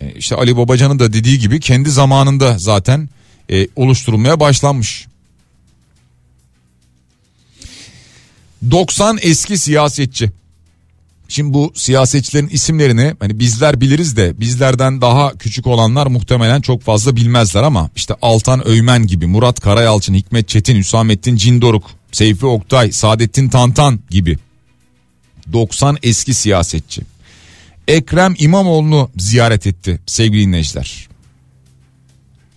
[0.02, 3.10] e, işte Ali Babacan'ın da dediği gibi kendi zamanında zaten
[3.52, 5.08] e, oluşturulmaya başlanmış.
[8.72, 10.32] 90 eski siyasetçi.
[11.28, 17.16] Şimdi bu siyasetçilerin isimlerini hani bizler biliriz de bizlerden daha küçük olanlar muhtemelen çok fazla
[17.16, 23.50] bilmezler ama işte Altan Öymen gibi Murat Karayalçın, Hikmet Çetin, Hüsamettin Cindoruk, Seyfi Oktay, Saadettin
[23.50, 24.38] Tantan gibi
[25.54, 27.02] 90 eski siyasetçi.
[27.88, 31.08] Ekrem İmamoğlu'nu ziyaret etti sevgili dinleyiciler.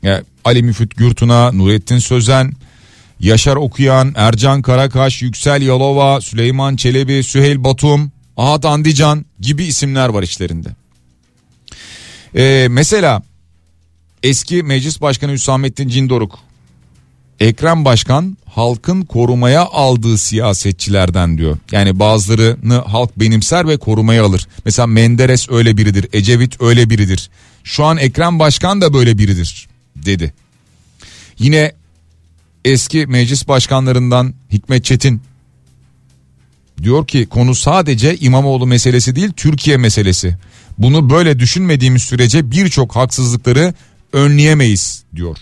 [0.02, 2.52] Yani Ali Müfit Gürtuna, Nurettin Sözen,
[3.20, 10.22] Yaşar Okuyan, Ercan Karakaş, Yüksel Yalova, Süleyman Çelebi, Süheyl Batum, Ahat Andican gibi isimler var
[10.22, 10.68] içlerinde.
[12.36, 13.22] Ee, mesela
[14.22, 16.38] eski meclis başkanı Hüsamettin Cindoruk,
[17.40, 21.58] Ekrem Başkan halkın korumaya aldığı siyasetçilerden diyor.
[21.72, 24.48] Yani bazılarını halk benimser ve korumaya alır.
[24.64, 27.30] Mesela Menderes öyle biridir, Ecevit öyle biridir.
[27.64, 30.34] Şu an Ekrem Başkan da böyle biridir dedi.
[31.38, 31.72] Yine
[32.66, 35.20] eski meclis başkanlarından Hikmet Çetin
[36.82, 40.36] diyor ki konu sadece İmamoğlu meselesi değil Türkiye meselesi.
[40.78, 43.74] Bunu böyle düşünmediğimiz sürece birçok haksızlıkları
[44.12, 45.36] önleyemeyiz diyor.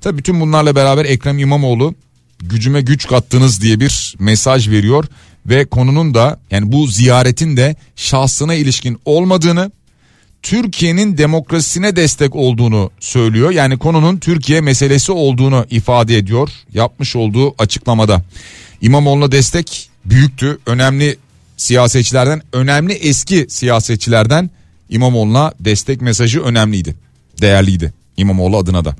[0.00, 1.94] Tabi bütün bunlarla beraber Ekrem İmamoğlu
[2.38, 5.04] gücüme güç kattınız diye bir mesaj veriyor
[5.46, 9.70] ve konunun da yani bu ziyaretin de şahsına ilişkin olmadığını
[10.42, 13.50] Türkiye'nin demokrasisine destek olduğunu söylüyor.
[13.50, 18.22] Yani konunun Türkiye meselesi olduğunu ifade ediyor yapmış olduğu açıklamada.
[18.80, 20.58] İmamoğlu'na destek büyüktü.
[20.66, 21.16] Önemli
[21.56, 24.50] siyasetçilerden, önemli eski siyasetçilerden
[24.88, 26.94] İmamoğlu'na destek mesajı önemliydi.
[27.40, 28.96] Değerliydi İmamoğlu adına da.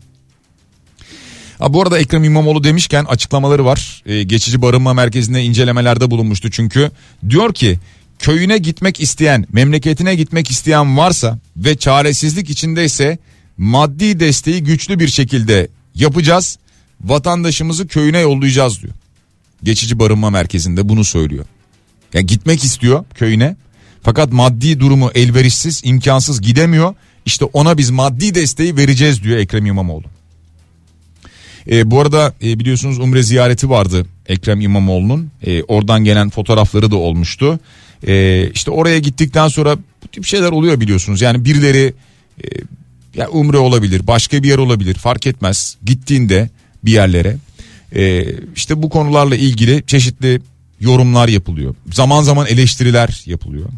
[1.58, 4.02] Ha, bu arada Ekrem İmamoğlu demişken açıklamaları var.
[4.06, 6.90] Ee, geçici barınma merkezinde incelemelerde bulunmuştu çünkü.
[7.28, 7.78] Diyor ki
[8.22, 13.18] köyüne gitmek isteyen, memleketine gitmek isteyen varsa ve çaresizlik içindeyse
[13.58, 16.58] maddi desteği güçlü bir şekilde yapacağız.
[17.00, 18.94] Vatandaşımızı köyüne yollayacağız diyor.
[19.62, 21.44] Geçici barınma merkezinde bunu söylüyor.
[22.14, 23.56] Yani gitmek istiyor köyüne.
[24.02, 26.94] Fakat maddi durumu elverişsiz, imkansız gidemiyor.
[27.26, 30.04] İşte ona biz maddi desteği vereceğiz diyor Ekrem İmamoğlu.
[31.70, 35.30] E, bu arada e, biliyorsunuz Umre ziyareti vardı Ekrem İmamoğlu'nun.
[35.42, 37.60] E, oradan gelen fotoğrafları da olmuştu.
[38.06, 41.20] E, işte oraya gittikten sonra bu tip şeyler oluyor biliyorsunuz.
[41.20, 41.94] Yani birileri
[42.44, 42.46] e,
[43.14, 45.76] ya Umre olabilir, başka bir yer olabilir fark etmez.
[45.84, 46.50] Gittiğinde
[46.84, 47.36] bir yerlere
[47.94, 50.40] e, işte bu konularla ilgili çeşitli
[50.80, 51.74] yorumlar yapılıyor.
[51.92, 53.68] Zaman zaman eleştiriler yapılıyor.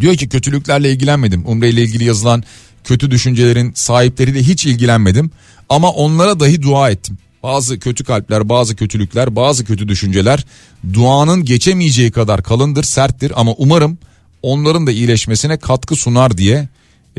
[0.00, 1.42] Diyor ki kötülüklerle ilgilenmedim.
[1.46, 2.44] Umre ile ilgili yazılan
[2.84, 5.30] kötü düşüncelerin sahipleriyle hiç ilgilenmedim.
[5.68, 7.18] Ama onlara dahi dua ettim.
[7.42, 10.44] Bazı kötü kalpler, bazı kötülükler, bazı kötü düşünceler
[10.92, 13.98] duanın geçemeyeceği kadar kalındır, serttir ama umarım
[14.42, 16.68] onların da iyileşmesine katkı sunar diye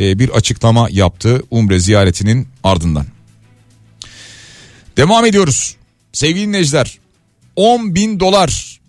[0.02, 3.06] e, bir açıklama yaptı Umre ziyaretinin ardından.
[4.98, 5.76] Devam ediyoruz.
[6.14, 7.00] Sevgili dinleyiciler
[7.56, 8.80] 10 bin dolar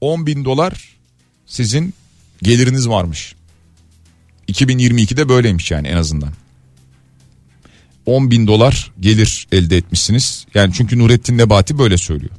[0.00, 0.96] 10 bin dolar
[1.46, 1.94] sizin
[2.42, 3.34] geliriniz varmış.
[4.48, 6.32] 2022'de böyleymiş yani en azından.
[8.10, 10.46] 10 bin dolar gelir elde etmişsiniz.
[10.54, 12.30] Yani çünkü Nurettin Nebati böyle söylüyor.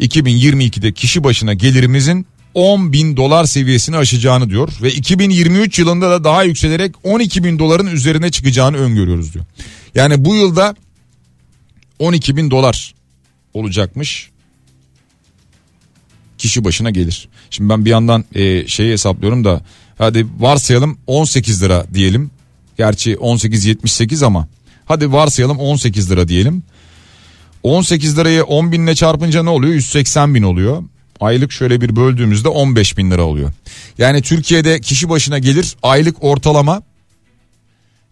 [0.00, 4.68] 2022'de kişi başına gelirimizin 10 bin dolar seviyesini aşacağını diyor.
[4.82, 9.44] Ve 2023 yılında da daha yükselerek 12 bin doların üzerine çıkacağını öngörüyoruz diyor.
[9.94, 10.74] Yani bu yılda
[11.98, 12.94] 12 bin dolar
[13.54, 14.30] olacakmış
[16.38, 17.28] kişi başına gelir.
[17.50, 19.62] Şimdi ben bir yandan e, şeyi hesaplıyorum da
[19.98, 22.30] hadi varsayalım 18 lira diyelim.
[22.78, 24.48] Gerçi 18.78 ama
[24.90, 26.62] hadi varsayalım 18 lira diyelim.
[27.62, 29.74] 18 lirayı 10 binle çarpınca ne oluyor?
[29.74, 30.82] 180 bin oluyor.
[31.20, 33.52] Aylık şöyle bir böldüğümüzde 15 bin lira oluyor.
[33.98, 36.82] Yani Türkiye'de kişi başına gelir aylık ortalama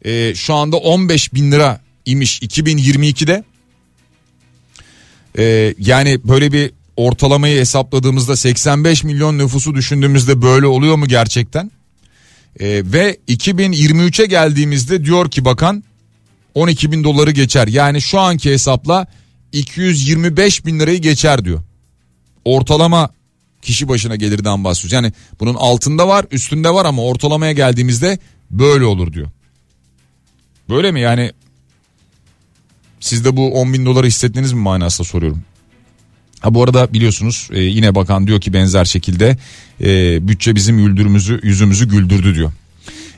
[0.04, 3.44] e, şu anda 15 bin lira imiş 2022'de.
[5.38, 11.70] E, yani böyle bir ortalamayı hesapladığımızda 85 milyon nüfusu düşündüğümüzde böyle oluyor mu gerçekten?
[12.60, 15.84] E, ve 2023'e geldiğimizde diyor ki bakan
[16.58, 17.68] 12 bin doları geçer.
[17.68, 19.06] Yani şu anki hesapla
[19.52, 21.62] 225 bin lirayı geçer diyor.
[22.44, 23.10] Ortalama
[23.62, 24.92] kişi başına gelirden bahsediyoruz.
[24.92, 28.18] Yani bunun altında var üstünde var ama ortalamaya geldiğimizde
[28.50, 29.28] böyle olur diyor.
[30.68, 31.32] Böyle mi yani
[33.00, 35.42] siz de bu 10 bin doları hissettiniz mi manasında soruyorum.
[36.40, 39.36] Ha bu arada biliyorsunuz e, yine bakan diyor ki benzer şekilde
[39.80, 42.52] e, bütçe bizim yüldürümüzü yüzümüzü güldürdü diyor.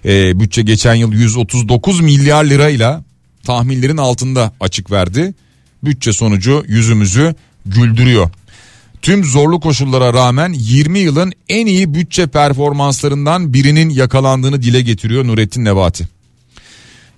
[0.05, 3.10] E, bütçe geçen yıl 139 milyar lirayla
[3.45, 5.35] tahminlerin altında açık verdi.
[5.85, 7.35] Bütçe sonucu yüzümüzü
[7.67, 8.31] güldürüyor.
[9.03, 15.65] Tüm zorlu koşullara rağmen 20 yılın en iyi bütçe performanslarından birinin yakalandığını dile getiriyor Nurettin
[15.65, 16.09] Nebati.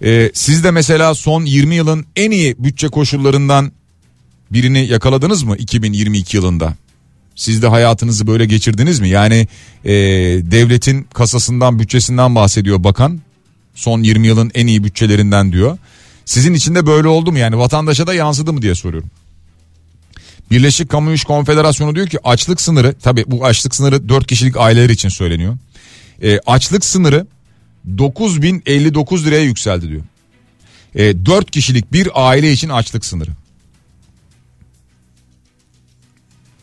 [0.04, 3.72] Ee, siz de mesela son 20 yılın en iyi bütçe koşullarından
[4.50, 6.74] birini yakaladınız mı 2022 yılında?
[7.35, 9.08] Siz de hayatınızı böyle geçirdiniz mi?
[9.08, 9.48] Yani
[9.85, 9.92] e,
[10.50, 13.20] devletin kasasından bütçesinden bahsediyor bakan.
[13.74, 15.78] Son 20 yılın en iyi bütçelerinden diyor.
[16.24, 19.11] Sizin için de böyle oldu mu yani vatandaşa da yansıdı mı diye soruyorum.
[20.50, 24.90] Birleşik Kamu İş Konfederasyonu diyor ki açlık sınırı tabi bu açlık sınırı 4 kişilik aileler
[24.90, 25.56] için söyleniyor.
[26.22, 27.26] E, açlık sınırı
[27.98, 30.02] 9059 liraya yükseldi diyor.
[30.94, 33.30] E, 4 kişilik bir aile için açlık sınırı.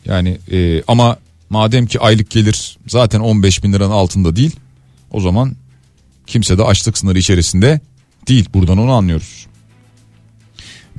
[0.04, 1.18] Yani e, ama
[1.50, 4.56] madem ki aylık gelir zaten 15 bin liranın altında değil
[5.10, 5.56] o zaman
[6.26, 7.80] kimse de açlık sınırı içerisinde
[8.28, 9.46] değil buradan onu anlıyoruz.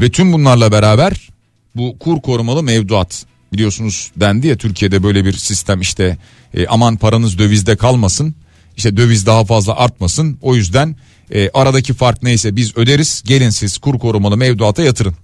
[0.01, 1.29] Ve tüm bunlarla beraber
[1.75, 6.17] bu kur korumalı mevduat biliyorsunuz dendi ya Türkiye'de böyle bir sistem işte
[6.53, 8.35] e, aman paranız dövizde kalmasın
[8.77, 10.95] işte döviz daha fazla artmasın o yüzden
[11.31, 15.15] e, aradaki fark neyse biz öderiz gelin siz kur korumalı mevduata yatırın.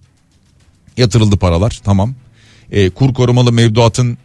[0.97, 2.15] Yatırıldı paralar tamam
[2.71, 4.17] e, kur korumalı mevduatın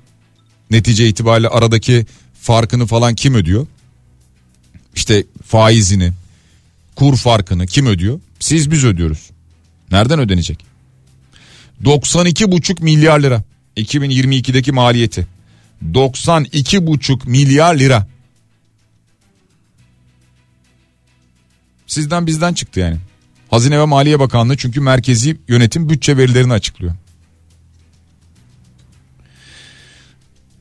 [0.70, 2.06] netice itibariyle aradaki
[2.40, 3.66] farkını falan kim ödüyor?
[4.94, 6.12] İşte faizini,
[6.96, 8.20] kur farkını kim ödüyor?
[8.40, 9.31] Siz biz ödüyoruz.
[9.92, 10.64] Nereden ödenecek?
[11.84, 13.42] 92,5 milyar lira
[13.76, 15.26] 2022'deki maliyeti.
[15.92, 18.06] 92,5 milyar lira.
[21.86, 22.96] Sizden bizden çıktı yani.
[23.50, 26.94] Hazine ve Maliye Bakanlığı çünkü merkezi yönetim bütçe verilerini açıklıyor.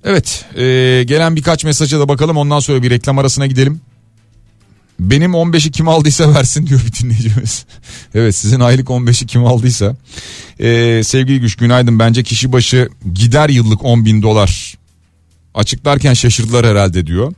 [0.04, 0.64] Evet e,
[1.08, 3.82] gelen birkaç mesaja da bakalım ondan sonra bir reklam arasına gidelim.
[5.02, 7.66] Benim 15'i kim aldıysa versin diyor bir dinleyicimiz.
[8.16, 9.96] evet sizin aylık 15'i kim aldıysa.
[10.60, 14.78] Ee, sevgili Güç günaydın bence kişi başı gider yıllık 10 bin dolar.
[15.56, 17.34] Açıklarken şaşırdılar herhalde diyor.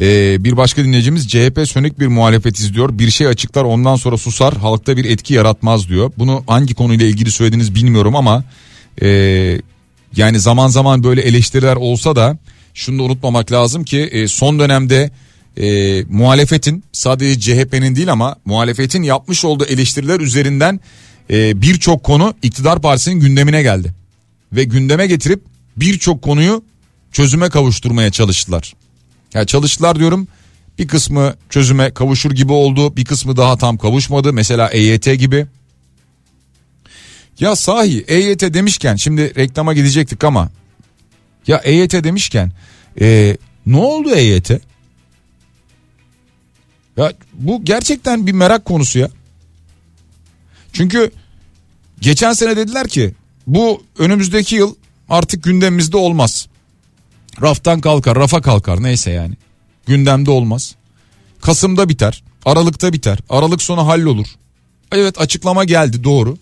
[0.00, 2.98] Ee, bir başka dinleyicimiz CHP sönük bir muhalefet izliyor.
[2.98, 6.12] Bir şey açıklar ondan sonra susar halkta bir etki yaratmaz diyor.
[6.18, 8.44] Bunu hangi konuyla ilgili söylediğiniz bilmiyorum ama
[9.02, 9.08] e,
[10.16, 12.38] yani zaman zaman böyle eleştiriler olsa da
[12.74, 15.10] şunu da unutmamak lazım ki e, son dönemde
[15.60, 20.80] e, muhalefetin sadece CHP'nin değil ama muhalefetin yapmış olduğu eleştiriler üzerinden
[21.30, 23.94] e, birçok konu iktidar partisinin gündemine geldi.
[24.52, 25.42] Ve gündeme getirip
[25.76, 26.64] birçok konuyu
[27.12, 28.74] çözüme kavuşturmaya çalıştılar.
[29.34, 30.28] Yani çalıştılar diyorum
[30.78, 35.46] bir kısmı çözüme kavuşur gibi oldu bir kısmı daha tam kavuşmadı mesela EYT gibi.
[37.40, 40.50] Ya sahi EYT demişken şimdi reklama gidecektik ama
[41.46, 42.52] ya EYT demişken
[43.00, 44.50] e, ne oldu EYT?
[46.96, 49.10] Ya bu gerçekten bir merak konusu ya.
[50.72, 51.10] Çünkü
[52.00, 53.14] geçen sene dediler ki
[53.46, 54.74] bu önümüzdeki yıl
[55.08, 56.48] artık gündemimizde olmaz.
[57.42, 59.34] Raftan kalkar, rafa kalkar neyse yani.
[59.86, 60.74] Gündemde olmaz.
[61.40, 63.18] Kasım'da biter, Aralık'ta biter.
[63.28, 64.26] Aralık sonu hallolur.
[64.92, 66.38] Evet açıklama geldi doğru.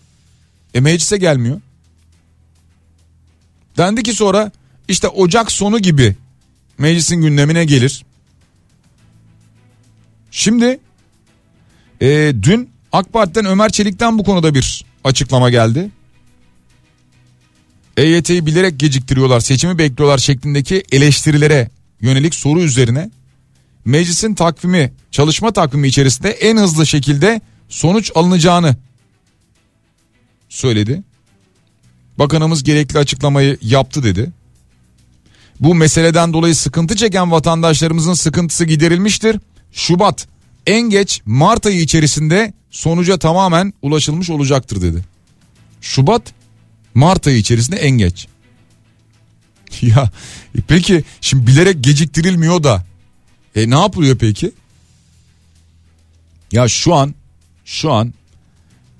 [0.75, 1.61] E meclise gelmiyor.
[3.77, 4.53] Dendi ki sonra
[4.89, 6.17] işte Ocak sonu gibi
[6.79, 8.05] meclisin gündemine gelir.
[10.37, 10.81] Şimdi
[12.01, 15.91] e, dün AK Parti'den Ömer Çelik'ten bu konuda bir açıklama geldi.
[17.97, 21.71] EYT'yi bilerek geciktiriyorlar seçimi bekliyorlar şeklindeki eleştirilere
[22.01, 23.11] yönelik soru üzerine
[23.85, 28.77] meclisin takvimi çalışma takvimi içerisinde en hızlı şekilde sonuç alınacağını
[30.49, 31.03] söyledi.
[32.19, 34.33] Bakanımız gerekli açıklamayı yaptı dedi.
[35.61, 39.37] Bu meseleden dolayı sıkıntı çeken vatandaşlarımızın sıkıntısı giderilmiştir.
[39.75, 40.27] Şubat
[40.67, 45.05] en geç Mart ayı içerisinde sonuca tamamen ulaşılmış olacaktır dedi.
[45.81, 46.35] Şubat
[46.95, 48.29] Mart ayı içerisinde en geç.
[49.83, 50.11] ya
[50.59, 52.85] e peki şimdi bilerek geciktirilmiyor da
[53.57, 54.53] e ne yapılıyor peki?
[56.53, 57.15] Ya şu an
[57.65, 58.15] şu an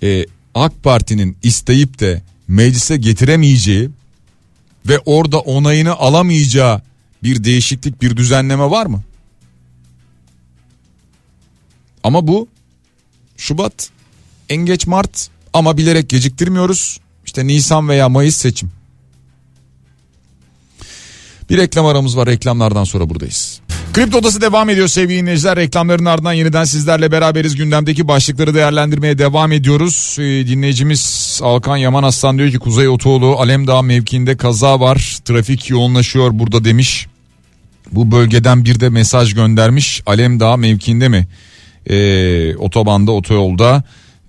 [0.03, 3.91] e, AK Parti'nin isteyip de meclise getiremeyeceği
[4.89, 6.83] ve orada onayını alamayacağı
[7.23, 9.03] bir değişiklik bir düzenleme var mı?
[12.05, 12.49] Ama bu
[13.37, 13.91] Şubat
[14.49, 17.01] en geç Mart ama bilerek geciktirmiyoruz.
[17.27, 18.71] İşte Nisan veya Mayıs seçim.
[21.51, 23.61] Bir reklam aramız var reklamlardan sonra buradayız.
[23.93, 25.57] Kripto Odası devam ediyor sevgili dinleyiciler.
[25.57, 27.57] Reklamların ardından yeniden sizlerle beraberiz.
[27.57, 30.17] Gündemdeki başlıkları değerlendirmeye devam ediyoruz.
[30.19, 35.19] Ee, dinleyicimiz Alkan Yaman Aslan diyor ki Kuzey Otoğlu Alemdağ mevkiinde kaza var.
[35.25, 37.07] Trafik yoğunlaşıyor burada demiş.
[37.93, 40.03] Bu bölgeden bir de mesaj göndermiş.
[40.07, 41.27] Alemdağ mevkiinde mi?
[41.87, 43.85] Ee, otobanda otoyolda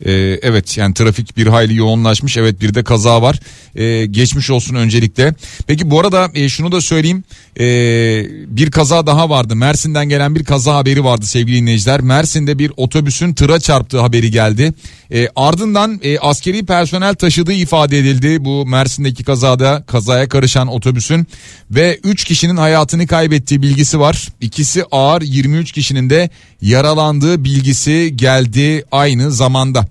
[0.06, 2.38] ee, evet yani trafik bir hayli yoğunlaşmış.
[2.38, 3.40] Evet bir de kaza var.
[3.76, 5.34] Ee, geçmiş olsun öncelikle.
[5.68, 7.24] Peki bu arada e, şunu da söyleyeyim.
[7.60, 9.56] Ee, bir kaza daha vardı.
[9.56, 12.02] Mersin'den gelen bir kaza haberi vardı sevgili dinleyiciler.
[12.02, 14.74] Mersin'de bir otobüsün tıra çarptığı haberi geldi.
[15.12, 18.46] Ee, ardından e, askeri personel taşıdığı ifade edildi.
[18.46, 21.28] Bu Mersin'deki kazada kazaya karışan otobüsün
[21.72, 24.28] ve 3 kişinin hayatını kaybettiği bilgisi var.
[24.42, 26.30] İkisi ağır 23 kişinin de
[26.66, 29.88] yaralandığı bilgisi geldi aynı zamanda.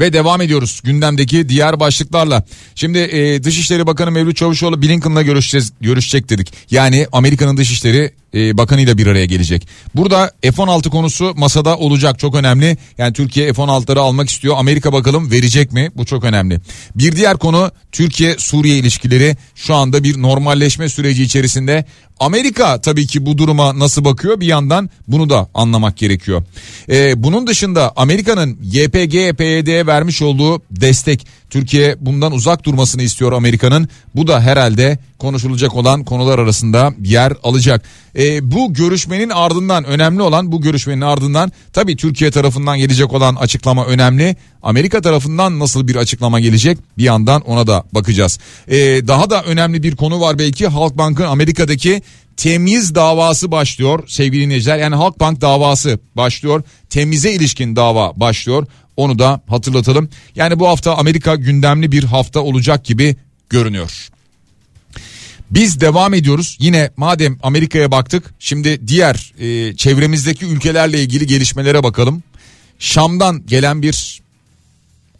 [0.00, 2.44] Ve devam ediyoruz gündemdeki diğer başlıklarla.
[2.74, 6.52] Şimdi e, Dışişleri Bakanı Mevlüt Çavuşoğlu Blinken'la görüşeceğiz, görüşecek dedik.
[6.70, 9.68] Yani Amerika'nın Dışişleri e, Bakanı'yla bir araya gelecek.
[9.94, 12.76] Burada F-16 konusu masada olacak çok önemli.
[12.98, 14.54] Yani Türkiye F-16'ları almak istiyor.
[14.58, 15.90] Amerika bakalım verecek mi?
[15.94, 16.60] Bu çok önemli.
[16.94, 21.84] Bir diğer konu Türkiye-Suriye ilişkileri şu anda bir normalleşme süreci içerisinde.
[22.20, 26.42] Amerika tabii ki bu duruma nasıl bakıyor bir yandan bunu da anlamak gerekiyor.
[26.90, 33.88] Ee, bunun dışında Amerika'nın YPG, PYD'ye vermiş olduğu destek Türkiye bundan uzak durmasını istiyor Amerika'nın.
[34.14, 37.82] Bu da herhalde konuşulacak olan konular arasında yer alacak.
[38.18, 43.84] E, bu görüşmenin ardından önemli olan bu görüşmenin ardından tabii Türkiye tarafından gelecek olan açıklama
[43.84, 44.36] önemli.
[44.62, 48.38] Amerika tarafından nasıl bir açıklama gelecek bir yandan ona da bakacağız.
[48.68, 48.76] E,
[49.08, 52.02] daha da önemli bir konu var belki Halkbank'ın Amerika'daki
[52.36, 54.78] temiz davası başlıyor sevgili dinleyiciler.
[54.78, 56.62] Yani Halkbank davası başlıyor.
[56.90, 58.66] Temize ilişkin dava başlıyor.
[58.98, 60.08] Onu da hatırlatalım.
[60.36, 63.16] Yani bu hafta Amerika gündemli bir hafta olacak gibi
[63.50, 64.08] görünüyor.
[65.50, 66.56] Biz devam ediyoruz.
[66.60, 72.22] Yine madem Amerika'ya baktık şimdi diğer e, çevremizdeki ülkelerle ilgili gelişmelere bakalım.
[72.78, 74.22] Şam'dan gelen bir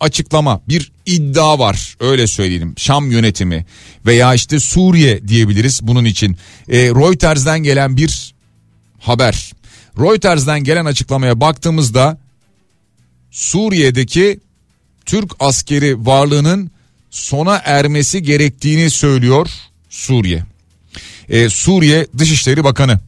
[0.01, 2.74] açıklama, bir iddia var öyle söyleyelim.
[2.76, 3.66] Şam yönetimi
[4.07, 6.37] veya işte Suriye diyebiliriz bunun için.
[6.68, 8.35] E, Reuters'den gelen bir
[8.99, 9.53] haber.
[9.99, 12.18] Reuters'den gelen açıklamaya baktığımızda
[13.31, 14.41] Suriye'deki
[15.07, 16.70] Türk askeri varlığının
[17.11, 19.49] sona ermesi gerektiğini söylüyor
[19.89, 20.45] Suriye.
[21.29, 23.01] Ee, Suriye Dışişleri Bakanı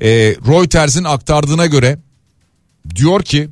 [0.00, 0.08] e,
[0.48, 1.98] Reuters'in aktardığına göre
[2.94, 3.48] diyor ki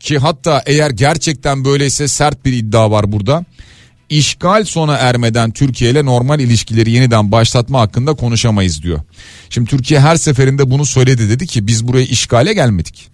[0.00, 3.44] ki hatta eğer gerçekten böyleyse sert bir iddia var burada.
[4.08, 9.00] İşgal sona ermeden Türkiye ile normal ilişkileri yeniden başlatma hakkında konuşamayız diyor.
[9.50, 13.08] Şimdi Türkiye her seferinde bunu söyledi dedi ki biz buraya işgale gelmedik.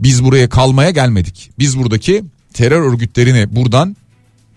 [0.00, 1.50] Biz buraya kalmaya gelmedik.
[1.58, 2.24] Biz buradaki
[2.54, 3.96] terör örgütlerini buradan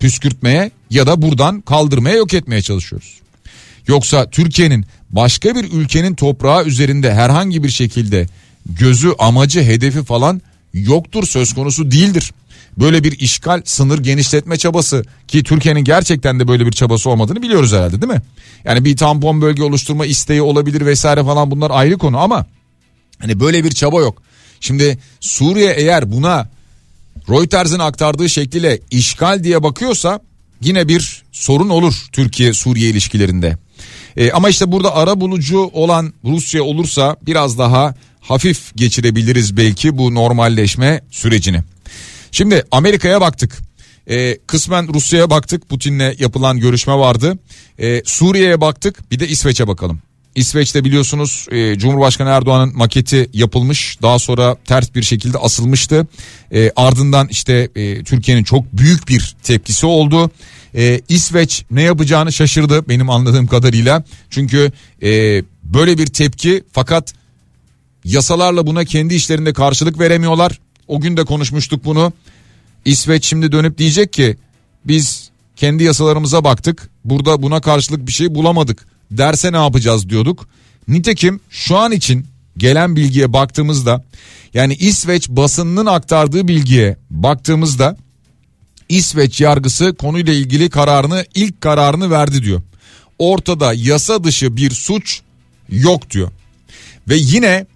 [0.00, 3.20] püskürtmeye ya da buradan kaldırmaya yok etmeye çalışıyoruz.
[3.86, 8.26] Yoksa Türkiye'nin başka bir ülkenin toprağı üzerinde herhangi bir şekilde
[8.66, 10.42] gözü, amacı, hedefi falan
[10.74, 12.32] yoktur söz konusu değildir.
[12.78, 17.72] Böyle bir işgal, sınır genişletme çabası ki Türkiye'nin gerçekten de böyle bir çabası olmadığını biliyoruz
[17.72, 18.22] herhalde değil mi?
[18.64, 22.46] Yani bir tampon bölge oluşturma isteği olabilir vesaire falan bunlar ayrı konu ama
[23.18, 24.22] hani böyle bir çaba yok.
[24.60, 26.48] Şimdi Suriye eğer buna
[27.28, 30.20] Reuters'ın aktardığı şekliyle işgal diye bakıyorsa
[30.60, 33.56] yine bir sorun olur Türkiye-Suriye ilişkilerinde.
[34.16, 40.14] E, ama işte burada ara bulucu olan Rusya olursa biraz daha hafif geçirebiliriz belki bu
[40.14, 41.60] normalleşme sürecini.
[42.32, 43.58] Şimdi Amerika'ya baktık.
[44.10, 45.68] E, kısmen Rusya'ya baktık.
[45.68, 47.38] Putin'le yapılan görüşme vardı.
[47.78, 49.10] E, Suriye'ye baktık.
[49.10, 50.00] Bir de İsveç'e bakalım.
[50.36, 56.06] İsveç'te biliyorsunuz e, Cumhurbaşkanı Erdoğan'ın maketi yapılmış daha sonra ters bir şekilde asılmıştı.
[56.52, 60.30] E, ardından işte e, Türkiye'nin çok büyük bir tepkisi oldu.
[60.74, 64.04] E, İsveç ne yapacağını şaşırdı benim anladığım kadarıyla.
[64.30, 64.72] Çünkü
[65.02, 67.14] e, böyle bir tepki fakat
[68.04, 70.58] yasalarla buna kendi işlerinde karşılık veremiyorlar.
[70.88, 72.12] O gün de konuşmuştuk bunu.
[72.84, 74.36] İsveç şimdi dönüp diyecek ki
[74.84, 76.90] biz kendi yasalarımıza baktık.
[77.04, 80.48] Burada buna karşılık bir şey bulamadık derse ne yapacağız diyorduk.
[80.88, 82.26] Nitekim şu an için
[82.56, 84.04] gelen bilgiye baktığımızda
[84.54, 87.96] yani İsveç basınının aktardığı bilgiye baktığımızda
[88.88, 92.62] İsveç yargısı konuyla ilgili kararını ilk kararını verdi diyor.
[93.18, 95.20] Ortada yasa dışı bir suç
[95.68, 96.30] yok diyor.
[97.08, 97.66] Ve yine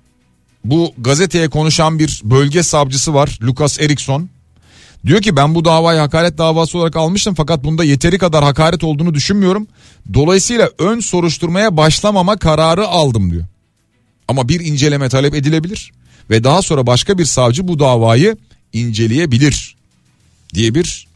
[0.65, 4.29] bu gazeteye konuşan bir bölge savcısı var Lucas Eriksson.
[5.07, 9.15] Diyor ki ben bu davayı hakaret davası olarak almıştım fakat bunda yeteri kadar hakaret olduğunu
[9.15, 9.67] düşünmüyorum.
[10.15, 13.45] Dolayısıyla ön soruşturmaya başlamama kararı aldım diyor.
[14.29, 15.93] Ama bir inceleme talep edilebilir
[16.31, 18.37] ve daha sonra başka bir savcı bu davayı
[18.73, 19.77] inceleyebilir
[20.55, 21.09] diye bir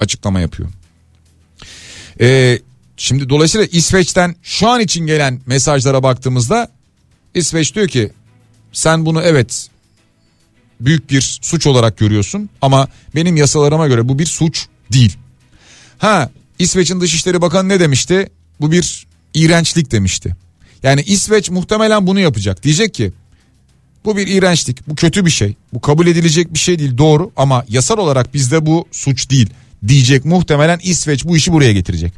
[0.00, 0.68] açıklama yapıyor.
[2.20, 2.58] Ee,
[2.96, 6.68] şimdi dolayısıyla İsveç'ten şu an için gelen mesajlara baktığımızda
[7.34, 8.12] İsveç diyor ki
[8.72, 9.68] sen bunu evet
[10.84, 15.16] büyük bir suç olarak görüyorsun ama benim yasalarıma göre bu bir suç değil.
[15.98, 18.28] Ha İsveç'in Dışişleri Bakanı ne demişti?
[18.60, 20.36] Bu bir iğrençlik demişti.
[20.82, 22.62] Yani İsveç muhtemelen bunu yapacak.
[22.62, 23.12] Diyecek ki
[24.04, 25.54] bu bir iğrençlik, bu kötü bir şey.
[25.72, 29.50] Bu kabul edilecek bir şey değil doğru ama yasal olarak bizde bu suç değil
[29.88, 30.24] diyecek.
[30.24, 32.12] Muhtemelen İsveç bu işi buraya getirecek.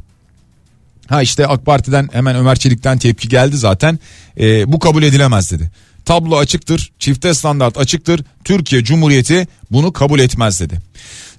[1.07, 3.99] Ha işte AK Parti'den hemen Ömer Çelik'ten tepki geldi zaten.
[4.39, 5.71] Ee, bu kabul edilemez dedi.
[6.07, 8.23] Tablo açıktır, çifte standart açıktır.
[8.43, 10.79] Türkiye Cumhuriyeti bunu kabul etmez dedi.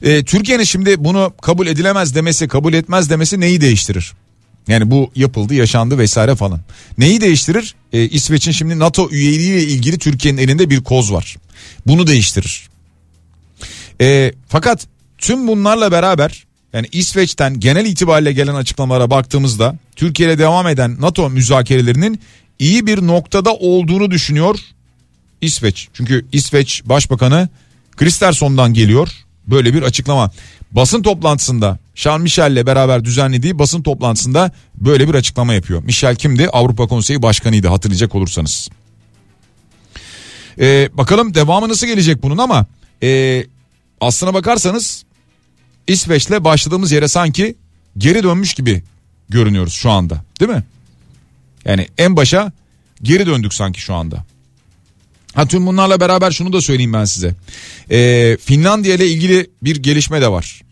[0.02, 4.12] Ee, Türkiye'nin şimdi bunu kabul edilemez demesi, kabul etmez demesi neyi değiştirir?
[4.68, 6.60] Yani bu yapıldı, yaşandı vesaire falan.
[6.98, 7.74] Neyi değiştirir?
[7.92, 11.36] Ee, İsveç'in şimdi NATO üyeliğiyle ilgili Türkiye'nin elinde bir koz var.
[11.86, 12.68] Bunu değiştirir.
[14.00, 14.86] Ee, fakat
[15.18, 21.30] tüm bunlarla beraber yani İsveç'ten genel itibariyle gelen açıklamalara baktığımızda Türkiye ile devam eden NATO
[21.30, 22.20] müzakerelerinin
[22.58, 24.58] iyi bir noktada olduğunu düşünüyor
[25.40, 25.88] İsveç.
[25.92, 27.48] Çünkü İsveç Başbakanı
[27.96, 29.08] Kristersson'dan geliyor
[29.46, 30.30] böyle bir açıklama.
[30.72, 35.82] Basın toplantısında Charles Michel'le beraber düzenlediği basın toplantısında böyle bir açıklama yapıyor.
[35.82, 36.48] Michel kimdi?
[36.48, 38.68] Avrupa Konseyi Başkanıydı hatırlayacak olursanız.
[40.60, 42.66] Ee, bakalım devamı nasıl gelecek bunun ama
[43.02, 43.44] e,
[44.00, 45.04] aslına bakarsanız
[45.86, 47.54] İsveç'le başladığımız yere sanki
[47.98, 48.82] geri dönmüş gibi
[49.28, 50.62] görünüyoruz şu anda değil mi?
[51.64, 52.52] Yani en başa
[53.02, 54.24] geri döndük sanki şu anda.
[55.34, 57.34] Ha tüm bunlarla beraber şunu da söyleyeyim ben size.
[57.90, 60.62] Ee, Finlandiya ile ilgili bir gelişme de var.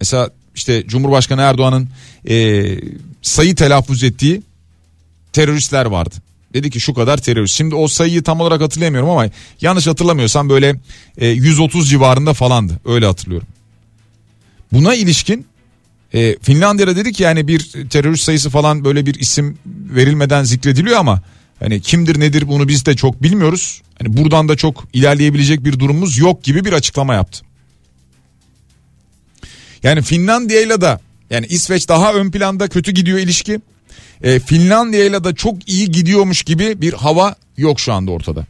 [0.00, 1.88] Mesela işte Cumhurbaşkanı Erdoğan'ın
[2.28, 2.66] e,
[3.22, 4.42] sayı telaffuz ettiği
[5.32, 6.14] teröristler vardı.
[6.54, 7.54] Dedi ki şu kadar terörist.
[7.54, 9.26] Şimdi o sayıyı tam olarak hatırlayamıyorum ama
[9.60, 10.76] yanlış hatırlamıyorsam böyle
[11.18, 12.80] e, 130 civarında falandı.
[12.84, 13.48] Öyle hatırlıyorum.
[14.72, 15.46] Buna ilişkin
[16.14, 21.22] e, Finlandiya'da dedi ki yani bir terörist sayısı falan böyle bir isim verilmeden zikrediliyor ama
[21.58, 23.82] hani kimdir nedir bunu biz de çok bilmiyoruz.
[23.98, 27.44] Hani buradan da çok ilerleyebilecek bir durumumuz yok gibi bir açıklama yaptı.
[29.82, 30.98] Yani Finlandiya ile de
[31.30, 33.60] yani İsveç daha ön planda kötü gidiyor ilişki.
[34.22, 38.46] E, Finlandiya ile de çok iyi gidiyormuş gibi bir hava yok şu anda ortada.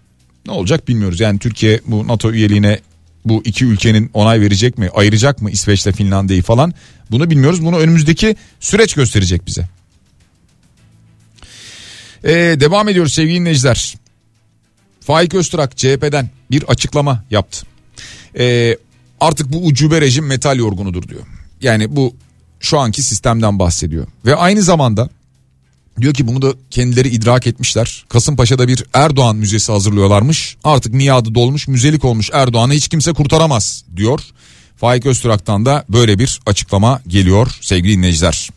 [0.46, 1.20] Ne olacak bilmiyoruz.
[1.20, 2.80] Yani Türkiye bu NATO üyeliğine
[3.28, 6.74] bu iki ülkenin onay verecek mi, ayıracak mı İsveç'le Finlandiya'yı falan
[7.10, 7.64] bunu bilmiyoruz.
[7.64, 9.68] Bunu önümüzdeki süreç gösterecek bize.
[12.24, 13.94] Ee, devam ediyoruz sevgili dinleyiciler.
[15.00, 17.66] Faik Öztürk CHP'den bir açıklama yaptı.
[18.38, 18.76] Ee,
[19.20, 21.22] artık bu ucube rejim metal yorgunudur diyor.
[21.60, 22.14] Yani bu
[22.60, 24.06] şu anki sistemden bahsediyor.
[24.24, 25.08] Ve aynı zamanda
[26.00, 28.04] diyor ki bunu da kendileri idrak etmişler.
[28.08, 30.56] Kasımpaşa'da bir Erdoğan müzesi hazırlıyorlarmış.
[30.64, 34.20] Artık miadı dolmuş müzelik olmuş Erdoğan'ı hiç kimse kurtaramaz diyor.
[34.76, 38.50] Faik Öztürk'tan da böyle bir açıklama geliyor sevgili dinleyiciler.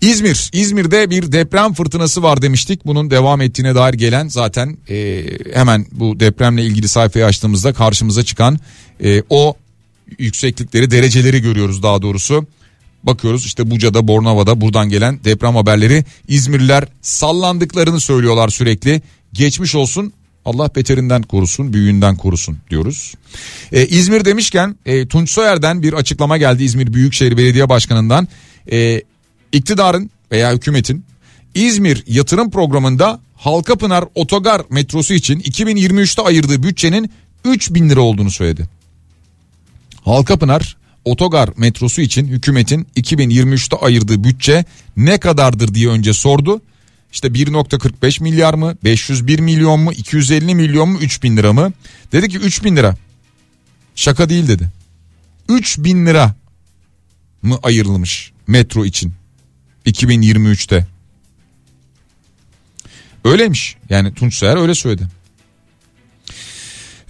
[0.00, 2.86] İzmir, İzmir'de bir deprem fırtınası var demiştik.
[2.86, 5.24] Bunun devam ettiğine dair gelen zaten e,
[5.54, 8.58] hemen bu depremle ilgili sayfayı açtığımızda karşımıza çıkan
[9.04, 9.54] e, o
[10.18, 12.46] yükseklikleri, dereceleri görüyoruz daha doğrusu.
[13.06, 16.04] Bakıyoruz işte Buca'da, Bornova'da buradan gelen deprem haberleri.
[16.28, 19.02] İzmirliler sallandıklarını söylüyorlar sürekli.
[19.32, 20.12] Geçmiş olsun
[20.44, 23.14] Allah beterinden korusun, büyüğünden korusun diyoruz.
[23.72, 28.28] Ee, İzmir demişken e, Tunç Soyer'den bir açıklama geldi İzmir Büyükşehir Belediye Başkanı'ndan.
[28.72, 29.02] E,
[29.52, 31.04] iktidarın veya hükümetin
[31.54, 37.10] İzmir yatırım programında Halkapınar Otogar metrosu için 2023'te ayırdığı bütçenin
[37.44, 38.64] 3 bin lira olduğunu söyledi.
[40.04, 40.76] Halkapınar
[41.06, 44.64] Otogar metrosu için hükümetin 2023'te ayırdığı bütçe
[44.96, 46.62] ne kadardır diye önce sordu.
[47.12, 51.72] İşte 1.45 milyar mı 501 milyon mu 250 milyon mu 3 bin lira mı?
[52.12, 52.96] Dedi ki 3 bin lira.
[53.94, 54.68] Şaka değil dedi.
[55.48, 56.34] 3 bin lira
[57.42, 59.12] mı ayrılmış metro için
[59.86, 60.86] 2023'te.
[63.24, 65.06] Öyleymiş yani Tunç Seher öyle söyledi.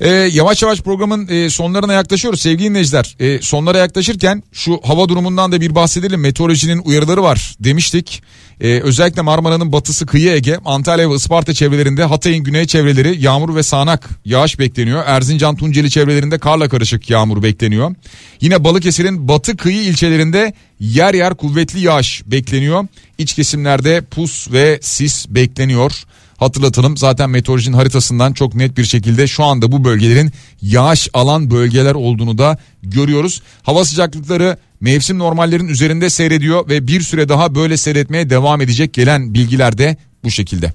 [0.00, 3.16] Ee, yavaş yavaş programın e, sonlarına yaklaşıyoruz sevgili dinleyiciler.
[3.20, 6.20] E, sonlara yaklaşırken şu hava durumundan da bir bahsedelim.
[6.20, 8.22] Meteorolojinin uyarıları var demiştik.
[8.60, 13.62] E, özellikle Marmara'nın batısı kıyı Ege, Antalya ve Isparta çevrelerinde Hatay'ın güney çevreleri yağmur ve
[13.62, 15.02] sağanak yağış bekleniyor.
[15.06, 17.94] Erzincan Tunceli çevrelerinde karla karışık yağmur bekleniyor.
[18.40, 22.86] Yine Balıkesir'in batı kıyı ilçelerinde yer yer kuvvetli yağış bekleniyor.
[23.18, 25.92] İç kesimlerde pus ve sis bekleniyor.
[26.36, 30.32] Hatırlatalım zaten meteorolojinin haritasından çok net bir şekilde şu anda bu bölgelerin
[30.62, 33.42] yağış alan bölgeler olduğunu da görüyoruz.
[33.62, 39.34] Hava sıcaklıkları mevsim normallerin üzerinde seyrediyor ve bir süre daha böyle seyretmeye devam edecek gelen
[39.34, 40.72] bilgiler de bu şekilde.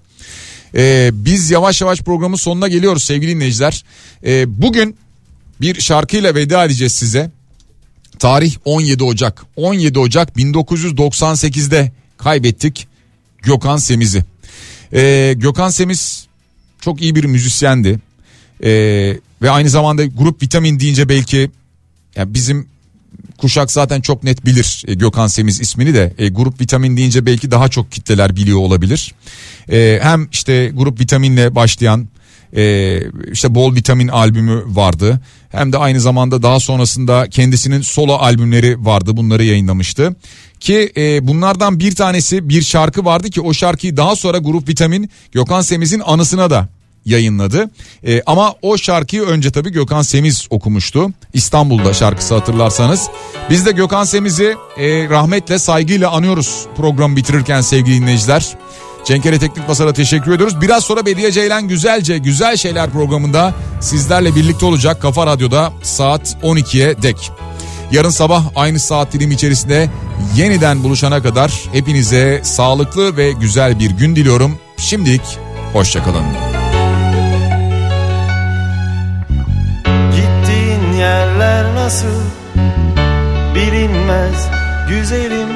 [0.75, 3.83] Ee, biz yavaş yavaş programın sonuna geliyoruz sevgili dinleyiciler.
[4.25, 4.95] Ee, bugün
[5.61, 7.31] bir şarkıyla veda edeceğiz size.
[8.19, 9.45] Tarih 17 Ocak.
[9.55, 12.87] 17 Ocak 1998'de kaybettik
[13.41, 14.30] Gökhan Semiz'i.
[14.93, 16.27] Ee, Gökhan Semiz
[16.81, 17.99] çok iyi bir müzisyendi.
[18.63, 21.51] Ee, ve aynı zamanda grup vitamin deyince belki
[22.15, 22.67] yani bizim
[23.37, 27.51] kuşak zaten çok net bilir e, Gökhan Semiz ismini de e, grup vitamin deyince belki
[27.51, 29.15] daha çok kitleler biliyor olabilir.
[29.71, 32.07] E, hem işte grup vitaminle başlayan
[32.55, 32.99] e,
[33.31, 35.21] işte bol vitamin albümü vardı.
[35.49, 40.15] Hem de aynı zamanda daha sonrasında kendisinin solo albümleri vardı bunları yayınlamıştı.
[40.59, 45.09] Ki e, bunlardan bir tanesi bir şarkı vardı ki o şarkıyı daha sonra Grup Vitamin
[45.31, 46.69] Gökhan Semiz'in anısına da
[47.05, 47.69] yayınladı.
[48.07, 51.11] E, ama o şarkıyı önce tabii Gökhan Semiz okumuştu.
[51.33, 53.07] İstanbul'da şarkısı hatırlarsanız.
[53.49, 58.47] Biz de Gökhan Semiz'i e, rahmetle saygıyla anıyoruz programı bitirirken sevgili dinleyiciler.
[59.05, 60.61] Cenkere Teknik Masar'a teşekkür ediyoruz.
[60.61, 67.01] Biraz sonra Bediye Ceylan Güzelce Güzel Şeyler programında sizlerle birlikte olacak Kafa Radyo'da saat 12'ye
[67.01, 67.31] dek.
[67.91, 69.89] Yarın sabah aynı saat dilim içerisinde
[70.35, 74.59] yeniden buluşana kadar hepinize sağlıklı ve güzel bir gün diliyorum.
[74.77, 75.21] Şimdilik
[75.73, 76.23] hoşçakalın.
[80.11, 82.21] Gittiğin yerler nasıl
[83.55, 84.47] bilinmez
[84.89, 85.49] güzelim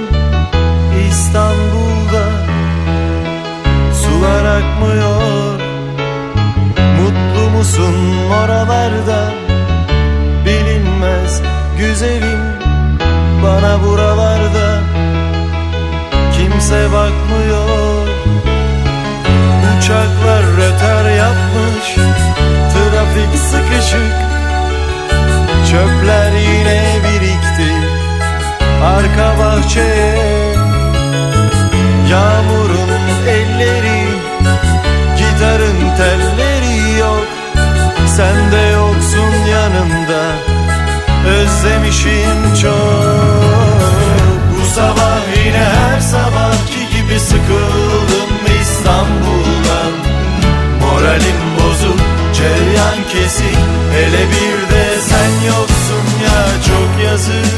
[1.09, 1.84] İstanbul'da
[4.35, 5.59] sular akmıyor
[6.97, 7.95] Mutlu musun
[8.29, 9.33] oralarda?
[10.45, 11.41] Bilinmez
[11.77, 12.39] güzelim
[13.43, 14.81] bana buralarda.
[16.37, 18.07] Kimse bakmıyor.
[19.77, 21.95] Uçaklar rötar yapmış
[22.73, 24.15] trafik sıkışık.
[25.71, 27.73] Çöpler yine birikti
[28.83, 29.94] arka bahçeye
[41.95, 42.71] özlemişim çok.
[44.57, 49.91] Bu sabah yine her sabahki gibi sıkıldım İstanbul'dan
[50.81, 51.99] Moralim bozuk,
[52.33, 53.57] cereyan kesik.
[53.93, 57.55] Hele bir de sen yoksun ya çok yazık.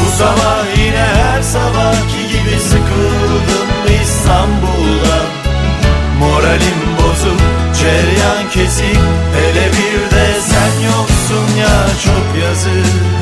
[0.00, 3.68] Bu sabah yine her sabahki gibi sıkıldım
[4.02, 5.26] İstanbul'dan
[6.20, 7.40] Moralim bozuk,
[8.66, 9.45] nasıl
[11.56, 13.15] dünya çok yazık.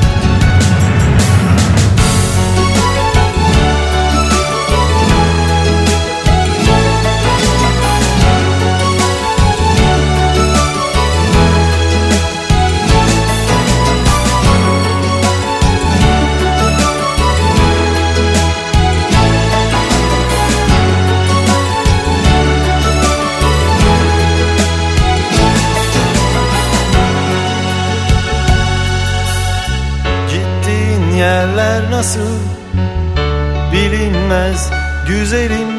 [35.07, 35.69] Güzelim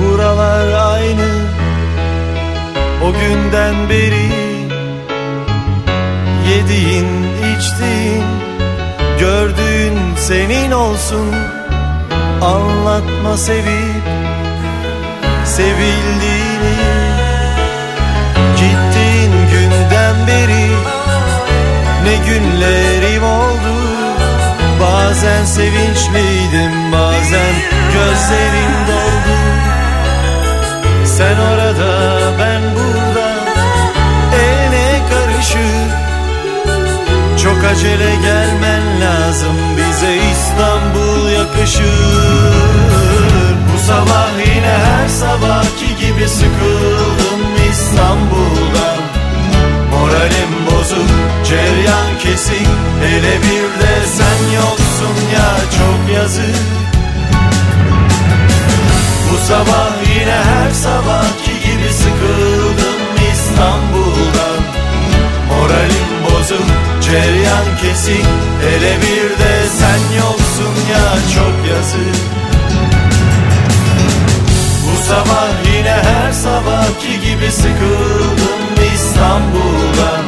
[0.00, 1.30] buralar aynı.
[3.04, 4.30] O günden beri
[6.48, 7.08] yediğin
[7.56, 8.24] içtiğin
[9.20, 11.34] gördüğün senin olsun.
[12.42, 14.04] Anlatma sevip
[15.44, 16.76] sevildiğini.
[18.56, 20.70] Gittiğin günden beri
[22.04, 23.80] ne günlerim oldu.
[24.80, 29.36] Bazen sevinçliydim bazen gözlerim doldu
[31.04, 33.28] Sen orada ben burada.
[34.34, 35.90] El ne karışır.
[37.42, 39.56] Çok acele gelmen lazım.
[39.76, 41.84] Bize İstanbul yakışır.
[43.72, 49.00] Bu sabah yine her sabahki gibi sıkıldım İstanbul'dan
[49.90, 51.10] Moralim bozuk,
[51.44, 52.68] ceryan kesik.
[53.02, 56.56] Hele bir de sen yoksun ya çok yazık
[59.48, 63.00] sabah yine her sabahki gibi sıkıldım
[63.32, 64.60] İstanbul'dan
[65.48, 66.66] Moralim bozuk,
[67.00, 68.26] ceryan kesik
[68.62, 72.20] Hele bir de sen yoksun ya çok yazık.
[74.86, 78.60] Bu sabah yine her sabahki gibi sıkıldım
[78.94, 80.24] İstanbul'dan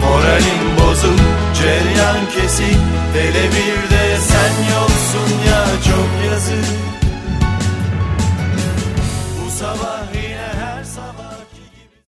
[0.00, 1.20] Moralim bozuk,
[1.54, 2.78] ceryan kesik
[3.14, 6.90] Hele bir de sen yoksun ya çok yazık